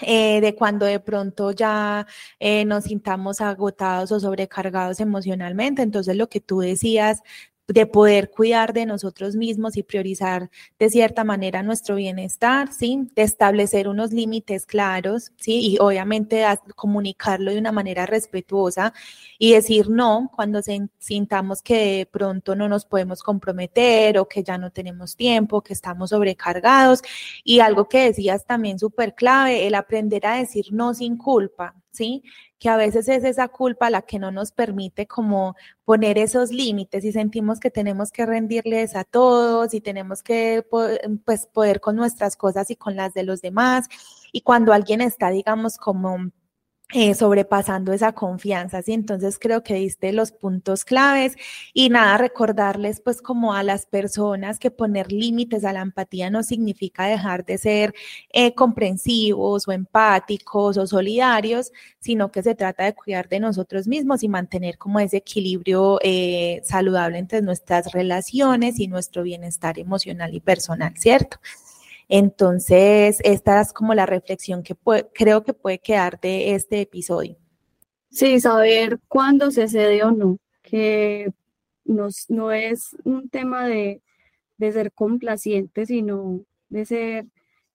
Eh, 0.01 0.41
de 0.41 0.53
cuando 0.55 0.85
de 0.85 0.99
pronto 0.99 1.51
ya 1.51 2.05
eh, 2.39 2.65
nos 2.65 2.83
sintamos 2.85 3.39
agotados 3.39 4.11
o 4.11 4.19
sobrecargados 4.19 4.99
emocionalmente. 4.99 5.83
Entonces, 5.83 6.17
lo 6.17 6.27
que 6.27 6.41
tú 6.41 6.59
decías 6.59 7.21
de 7.67 7.85
poder 7.85 8.29
cuidar 8.29 8.73
de 8.73 8.85
nosotros 8.85 9.35
mismos 9.35 9.75
y 9.75 9.83
priorizar 9.83 10.49
de 10.79 10.89
cierta 10.89 11.23
manera 11.23 11.63
nuestro 11.63 11.95
bienestar, 11.95 12.71
¿sí? 12.71 13.09
De 13.13 13.23
establecer 13.23 13.89
unos 13.89 14.13
límites 14.13 14.65
claros, 14.65 15.31
¿sí? 15.35 15.59
Y 15.59 15.77
obviamente 15.79 16.45
comunicarlo 16.75 17.51
de 17.51 17.59
una 17.59 17.73
manera 17.73 18.05
respetuosa 18.05 18.93
y 19.37 19.51
decir 19.51 19.89
no 19.89 20.31
cuando 20.33 20.61
sintamos 20.97 21.61
que 21.61 21.97
de 21.97 22.05
pronto 22.05 22.55
no 22.55 22.69
nos 22.69 22.85
podemos 22.85 23.21
comprometer 23.21 24.17
o 24.17 24.27
que 24.27 24.43
ya 24.43 24.57
no 24.57 24.71
tenemos 24.71 25.15
tiempo, 25.17 25.61
que 25.61 25.73
estamos 25.73 26.11
sobrecargados. 26.11 27.01
Y 27.43 27.59
algo 27.59 27.89
que 27.89 28.05
decías 28.05 28.45
también 28.45 28.79
súper 28.79 29.13
clave, 29.13 29.67
el 29.67 29.75
aprender 29.75 30.25
a 30.25 30.37
decir 30.37 30.67
no 30.71 30.93
sin 30.93 31.17
culpa, 31.17 31.75
¿sí? 31.91 32.23
Que 32.59 32.69
a 32.69 32.77
veces 32.77 33.07
es 33.09 33.23
esa 33.23 33.47
culpa 33.47 33.89
la 33.89 34.01
que 34.01 34.19
no 34.19 34.31
nos 34.31 34.51
permite 34.51 35.07
como 35.07 35.55
poner 35.85 36.17
esos 36.17 36.51
límites 36.51 37.03
y 37.05 37.11
sentimos 37.11 37.59
que 37.59 37.71
tenemos 37.71 38.11
que 38.11 38.25
rendirles 38.25 38.95
a 38.95 39.03
todos 39.03 39.73
y 39.73 39.81
tenemos 39.81 40.23
que 40.23 40.65
pues, 40.69 41.47
poder 41.47 41.79
con 41.79 41.95
nuestras 41.95 42.35
cosas 42.35 42.69
y 42.71 42.75
con 42.75 42.95
las 42.95 43.13
de 43.13 43.23
los 43.23 43.41
demás. 43.41 43.87
Y 44.31 44.41
cuando 44.41 44.73
alguien 44.73 45.01
está, 45.01 45.29
digamos, 45.29 45.77
como 45.77 46.31
eh, 46.93 47.13
sobrepasando 47.15 47.91
esa 47.91 48.13
confianza, 48.13 48.81
¿sí? 48.81 48.93
Entonces 48.93 49.39
creo 49.39 49.61
que 49.61 49.73
diste 49.73 50.13
los 50.13 50.31
puntos 50.31 50.85
claves 50.85 51.35
y 51.73 51.89
nada, 51.89 52.17
recordarles 52.17 53.01
pues 53.01 53.21
como 53.21 53.53
a 53.53 53.61
las 53.61 53.85
personas 53.85 54.57
que 54.57 54.71
poner 54.71 55.11
límites 55.11 55.65
a 55.65 55.73
la 55.73 55.81
empatía 55.81 56.29
no 56.29 56.43
significa 56.43 57.05
dejar 57.05 57.43
de 57.45 57.57
ser 57.57 57.93
eh, 58.31 58.55
comprensivos 58.55 59.67
o 59.67 59.73
empáticos 59.73 60.77
o 60.77 60.87
solidarios, 60.87 61.73
sino 61.99 62.31
que 62.31 62.41
se 62.41 62.55
trata 62.55 62.85
de 62.85 62.95
cuidar 62.95 63.27
de 63.27 63.41
nosotros 63.41 63.85
mismos 63.87 64.23
y 64.23 64.29
mantener 64.29 64.77
como 64.77 65.01
ese 65.01 65.17
equilibrio 65.17 65.99
eh, 66.01 66.61
saludable 66.63 67.17
entre 67.17 67.41
nuestras 67.41 67.91
relaciones 67.91 68.79
y 68.79 68.87
nuestro 68.87 69.23
bienestar 69.23 69.77
emocional 69.77 70.33
y 70.33 70.39
personal, 70.39 70.93
¿cierto? 70.97 71.37
Entonces, 72.09 73.19
esta 73.23 73.61
es 73.61 73.73
como 73.73 73.93
la 73.93 74.05
reflexión 74.05 74.63
que 74.63 74.75
creo 75.13 75.43
que 75.43 75.53
puede 75.53 75.79
quedar 75.79 76.19
de 76.19 76.55
este 76.55 76.81
episodio. 76.81 77.37
Sí, 78.09 78.39
saber 78.39 78.99
cuándo 79.07 79.51
se 79.51 79.67
cede 79.67 80.03
o 80.03 80.11
no, 80.11 80.37
que 80.61 81.31
no 81.85 82.51
es 82.51 82.95
un 83.03 83.29
tema 83.29 83.67
de, 83.67 84.01
de 84.57 84.71
ser 84.71 84.91
complaciente, 84.91 85.85
sino 85.85 86.41
de 86.69 86.85
ser 86.85 87.25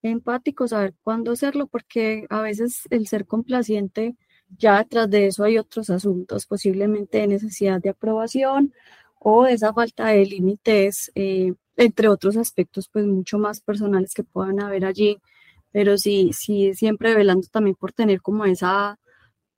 empático, 0.02 0.66
saber 0.68 0.94
cuándo 1.02 1.32
hacerlo, 1.32 1.66
porque 1.66 2.26
a 2.30 2.40
veces 2.42 2.82
el 2.90 3.06
ser 3.06 3.26
complaciente, 3.26 4.16
ya 4.58 4.78
detrás 4.78 5.08
de 5.10 5.26
eso 5.26 5.44
hay 5.44 5.58
otros 5.58 5.90
asuntos, 5.90 6.46
posiblemente 6.46 7.18
de 7.18 7.26
necesidad 7.28 7.80
de 7.80 7.90
aprobación 7.90 8.72
o 9.18 9.44
de 9.44 9.52
esa 9.52 9.72
falta 9.72 10.08
de 10.08 10.26
límites 10.26 11.12
eh, 11.14 11.54
entre 11.76 12.08
otros 12.08 12.36
aspectos 12.36 12.88
pues 12.88 13.06
mucho 13.06 13.38
más 13.38 13.60
personales 13.60 14.14
que 14.14 14.24
puedan 14.24 14.60
haber 14.60 14.84
allí, 14.84 15.18
pero 15.72 15.98
sí, 15.98 16.30
sí 16.32 16.74
siempre 16.74 17.14
velando 17.14 17.46
también 17.50 17.76
por 17.76 17.92
tener 17.92 18.20
como 18.22 18.44
esa 18.44 18.98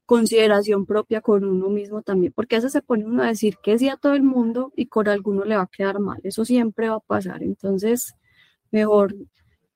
consideración 0.07 0.87
propia 0.87 1.21
con 1.21 1.45
uno 1.45 1.69
mismo 1.71 2.03
también, 2.03 2.33
porque 2.35 2.57
a 2.57 2.59
veces 2.59 2.73
se 2.73 2.83
pone 2.83 3.07
uno 3.07 3.23
a 3.23 3.29
decir 3.29 3.57
que 3.63 3.79
sí 3.79 3.89
a 3.89 3.97
todo 3.97 4.15
el 4.15 4.23
mundo 4.23 4.73
y 4.77 4.87
con 4.87 5.09
alguno 5.09 5.45
le 5.45 5.57
va 5.57 5.63
a 5.63 5.67
quedar 5.67 5.99
mal, 6.01 6.21
eso 6.25 6.45
siempre 6.45 6.89
va 6.89 6.97
a 6.97 7.01
pasar, 7.01 7.43
entonces 7.43 8.15
mejor 8.71 9.15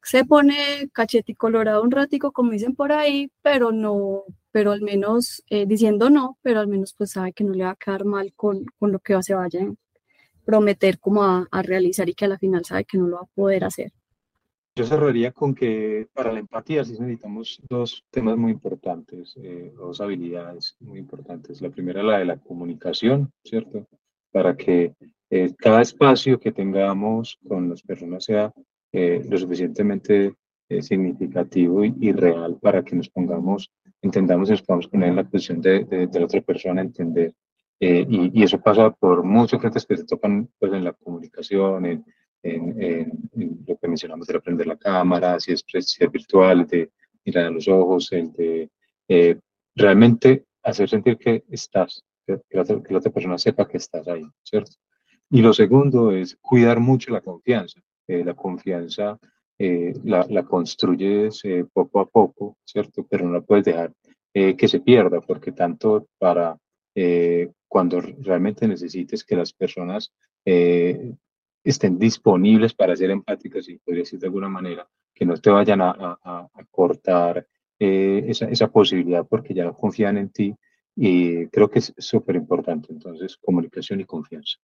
se 0.02 0.24
pone 0.24 0.88
cachete 0.92 1.32
y 1.32 1.34
colorado 1.34 1.82
un 1.82 1.90
ratico, 1.90 2.32
como 2.32 2.52
dicen 2.52 2.74
por 2.74 2.92
ahí, 2.92 3.30
pero 3.42 3.72
no, 3.72 4.24
pero 4.52 4.72
al 4.72 4.82
menos 4.82 5.42
eh, 5.50 5.66
diciendo 5.66 6.10
no, 6.10 6.38
pero 6.42 6.60
al 6.60 6.68
menos 6.68 6.94
pues 6.96 7.12
sabe 7.12 7.32
que 7.32 7.44
no 7.44 7.52
le 7.52 7.64
va 7.64 7.70
a 7.70 7.76
quedar 7.76 8.04
mal 8.04 8.32
con, 8.34 8.64
con 8.78 8.92
lo 8.92 9.00
que 9.00 9.20
se 9.22 9.34
vaya 9.34 9.60
prometer 10.48 10.98
como 10.98 11.22
a, 11.22 11.46
realizar 11.62 12.08
y 12.08 12.14
que 12.14 12.24
a 12.24 12.28
la 12.28 12.38
final 12.38 12.64
sabe 12.64 12.86
que 12.86 12.96
no 12.96 13.06
lo 13.06 13.16
va 13.16 13.22
a 13.22 13.34
poder 13.34 13.64
hacer. 13.64 13.92
Yo 14.74 14.86
cerraría 14.86 15.30
con 15.30 15.54
que 15.54 16.06
para 16.14 16.32
la 16.32 16.38
empatía 16.38 16.82
sí 16.86 16.92
necesitamos 16.92 17.60
dos 17.68 18.02
temas 18.10 18.38
muy 18.38 18.52
importantes, 18.52 19.34
eh, 19.36 19.74
dos 19.76 20.00
habilidades 20.00 20.74
muy 20.80 21.00
importantes. 21.00 21.60
La 21.60 21.68
primera, 21.68 22.02
la 22.02 22.20
de 22.20 22.24
la 22.24 22.38
comunicación, 22.38 23.30
¿cierto? 23.44 23.86
Para 24.32 24.56
que 24.56 24.94
eh, 25.28 25.52
cada 25.58 25.82
espacio 25.82 26.40
que 26.40 26.52
tengamos 26.52 27.38
con 27.46 27.68
las 27.68 27.82
personas 27.82 28.24
sea 28.24 28.50
eh, 28.92 29.22
lo 29.28 29.36
suficientemente 29.36 30.32
significativo 30.80 31.84
y, 31.84 32.12
real 32.12 32.58
para 32.60 32.82
que 32.82 32.96
nos 32.96 33.10
pongamos, 33.10 33.70
entendamos 34.00 34.48
y 34.48 34.52
nos 34.52 34.62
podamos 34.62 34.88
poner 34.88 35.10
en 35.10 35.16
la 35.16 35.24
posición 35.24 35.60
de, 35.60 35.84
de 35.84 36.18
la 36.18 36.24
otra 36.24 36.40
persona, 36.40 36.80
entender 36.80 37.34
eh, 37.80 38.04
y, 38.08 38.42
eso 38.42 38.60
pasa 38.60 38.90
por 38.90 39.22
muchos 39.22 39.60
frentes 39.60 39.86
que 39.86 39.96
se 39.96 40.04
tocan 40.04 40.48
pues, 40.58 40.72
en 40.72 40.82
la 40.82 40.92
comunicación, 40.92 41.86
en, 41.86 42.04
en, 42.42 43.64
lo 43.66 43.76
que 43.76 43.88
mencionamos 43.88 44.26
de 44.26 44.36
aprender 44.36 44.66
la 44.66 44.76
cámara, 44.76 45.38
si 45.38 45.52
es, 45.52 45.64
si 45.66 46.06
virtual, 46.08 46.66
de 46.66 46.90
mirar 47.24 47.46
a 47.46 47.50
los 47.50 47.68
ojos, 47.68 48.10
de 48.10 48.68
eh, 49.06 49.38
realmente 49.76 50.46
hacer 50.62 50.88
sentir 50.88 51.18
que 51.18 51.44
estás, 51.50 52.04
que, 52.26 52.40
la 52.50 52.62
otra, 52.62 53.12
persona 53.12 53.38
sepa 53.38 53.68
que 53.68 53.76
estás 53.76 54.08
ahí, 54.08 54.26
¿cierto? 54.42 54.72
Y 55.30 55.40
lo 55.40 55.52
segundo 55.52 56.10
es 56.10 56.36
cuidar 56.40 56.80
mucho 56.80 57.12
la 57.12 57.20
confianza. 57.20 57.80
Eh, 58.08 58.24
la 58.24 58.34
confianza 58.34 59.18
la, 59.58 60.24
la, 60.30 60.44
construyes 60.44 61.42
poco 61.72 62.00
a 62.00 62.06
poco, 62.06 62.56
¿cierto? 62.64 63.04
Pero 63.10 63.26
no 63.26 63.32
la 63.32 63.40
puedes 63.40 63.64
dejar 63.64 63.92
que 64.32 64.68
se 64.68 64.78
pierda, 64.78 65.20
porque 65.20 65.50
tanto 65.50 66.06
para 66.16 66.56
cuando 67.68 68.00
realmente 68.00 68.66
necesites 68.66 69.24
que 69.24 69.36
las 69.36 69.52
personas 69.52 70.12
eh, 70.44 71.12
estén 71.62 71.98
disponibles 71.98 72.72
para 72.74 72.96
ser 72.96 73.10
empáticas, 73.10 73.68
y 73.68 73.78
podría 73.78 74.02
decir 74.02 74.18
de 74.18 74.26
alguna 74.26 74.48
manera, 74.48 74.88
que 75.14 75.26
no 75.26 75.36
te 75.36 75.50
vayan 75.50 75.80
a, 75.82 76.48
cortar 76.70 77.46
eh, 77.78 78.24
esa, 78.28 78.46
esa, 78.46 78.68
posibilidad 78.68 79.26
porque 79.26 79.52
ya 79.52 79.70
confían 79.72 80.16
en 80.16 80.30
ti 80.30 80.54
y 80.96 81.46
creo 81.48 81.70
que 81.70 81.80
es 81.80 81.92
súper 81.98 82.36
importante. 82.36 82.92
Entonces, 82.92 83.36
comunicación 83.36 84.00
y 84.00 84.04
confianza. 84.04 84.56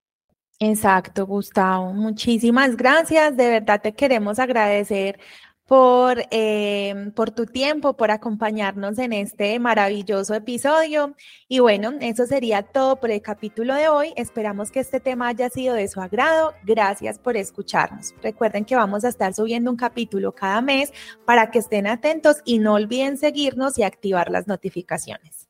Exacto, 0.60 1.26
Gustavo. 1.26 1.92
Muchísimas 1.92 2.76
gracias. 2.76 3.36
De 3.36 3.48
verdad 3.48 3.80
te 3.82 3.92
queremos 3.92 4.38
agradecer 4.38 5.18
por, 5.66 6.22
em, 6.30 7.10
por 7.12 7.30
tu 7.30 7.46
tiempo, 7.46 7.94
por 7.94 8.10
acompañarnos 8.10 8.98
en 8.98 9.12
este 9.12 9.58
maravilloso 9.58 10.34
episodio. 10.34 11.14
Y 11.48 11.60
bueno, 11.60 11.92
eso 12.00 12.26
sería 12.26 12.62
todo 12.62 12.96
por 12.96 13.10
el 13.10 13.22
capítulo 13.22 13.74
de 13.74 13.88
hoy. 13.88 14.12
Esperamos 14.16 14.70
que 14.70 14.80
este 14.80 15.00
tema 15.00 15.28
haya 15.28 15.48
sido 15.48 15.74
de 15.74 15.88
su 15.88 16.00
agrado. 16.00 16.54
Gracias 16.64 17.18
por 17.18 17.36
escucharnos. 17.36 18.14
Recuerden 18.22 18.64
que 18.64 18.76
vamos 18.76 19.04
a 19.04 19.08
estar 19.08 19.32
subiendo 19.34 19.70
un 19.70 19.76
capítulo 19.76 20.32
cada 20.32 20.60
mes 20.60 20.92
para 21.24 21.50
que 21.50 21.60
estén 21.60 21.86
atentos 21.86 22.36
y 22.44 22.58
no 22.58 22.74
olviden 22.74 23.16
seguirnos 23.16 23.78
y 23.78 23.82
activar 23.84 24.30
las 24.30 24.46
notificaciones. 24.46 25.43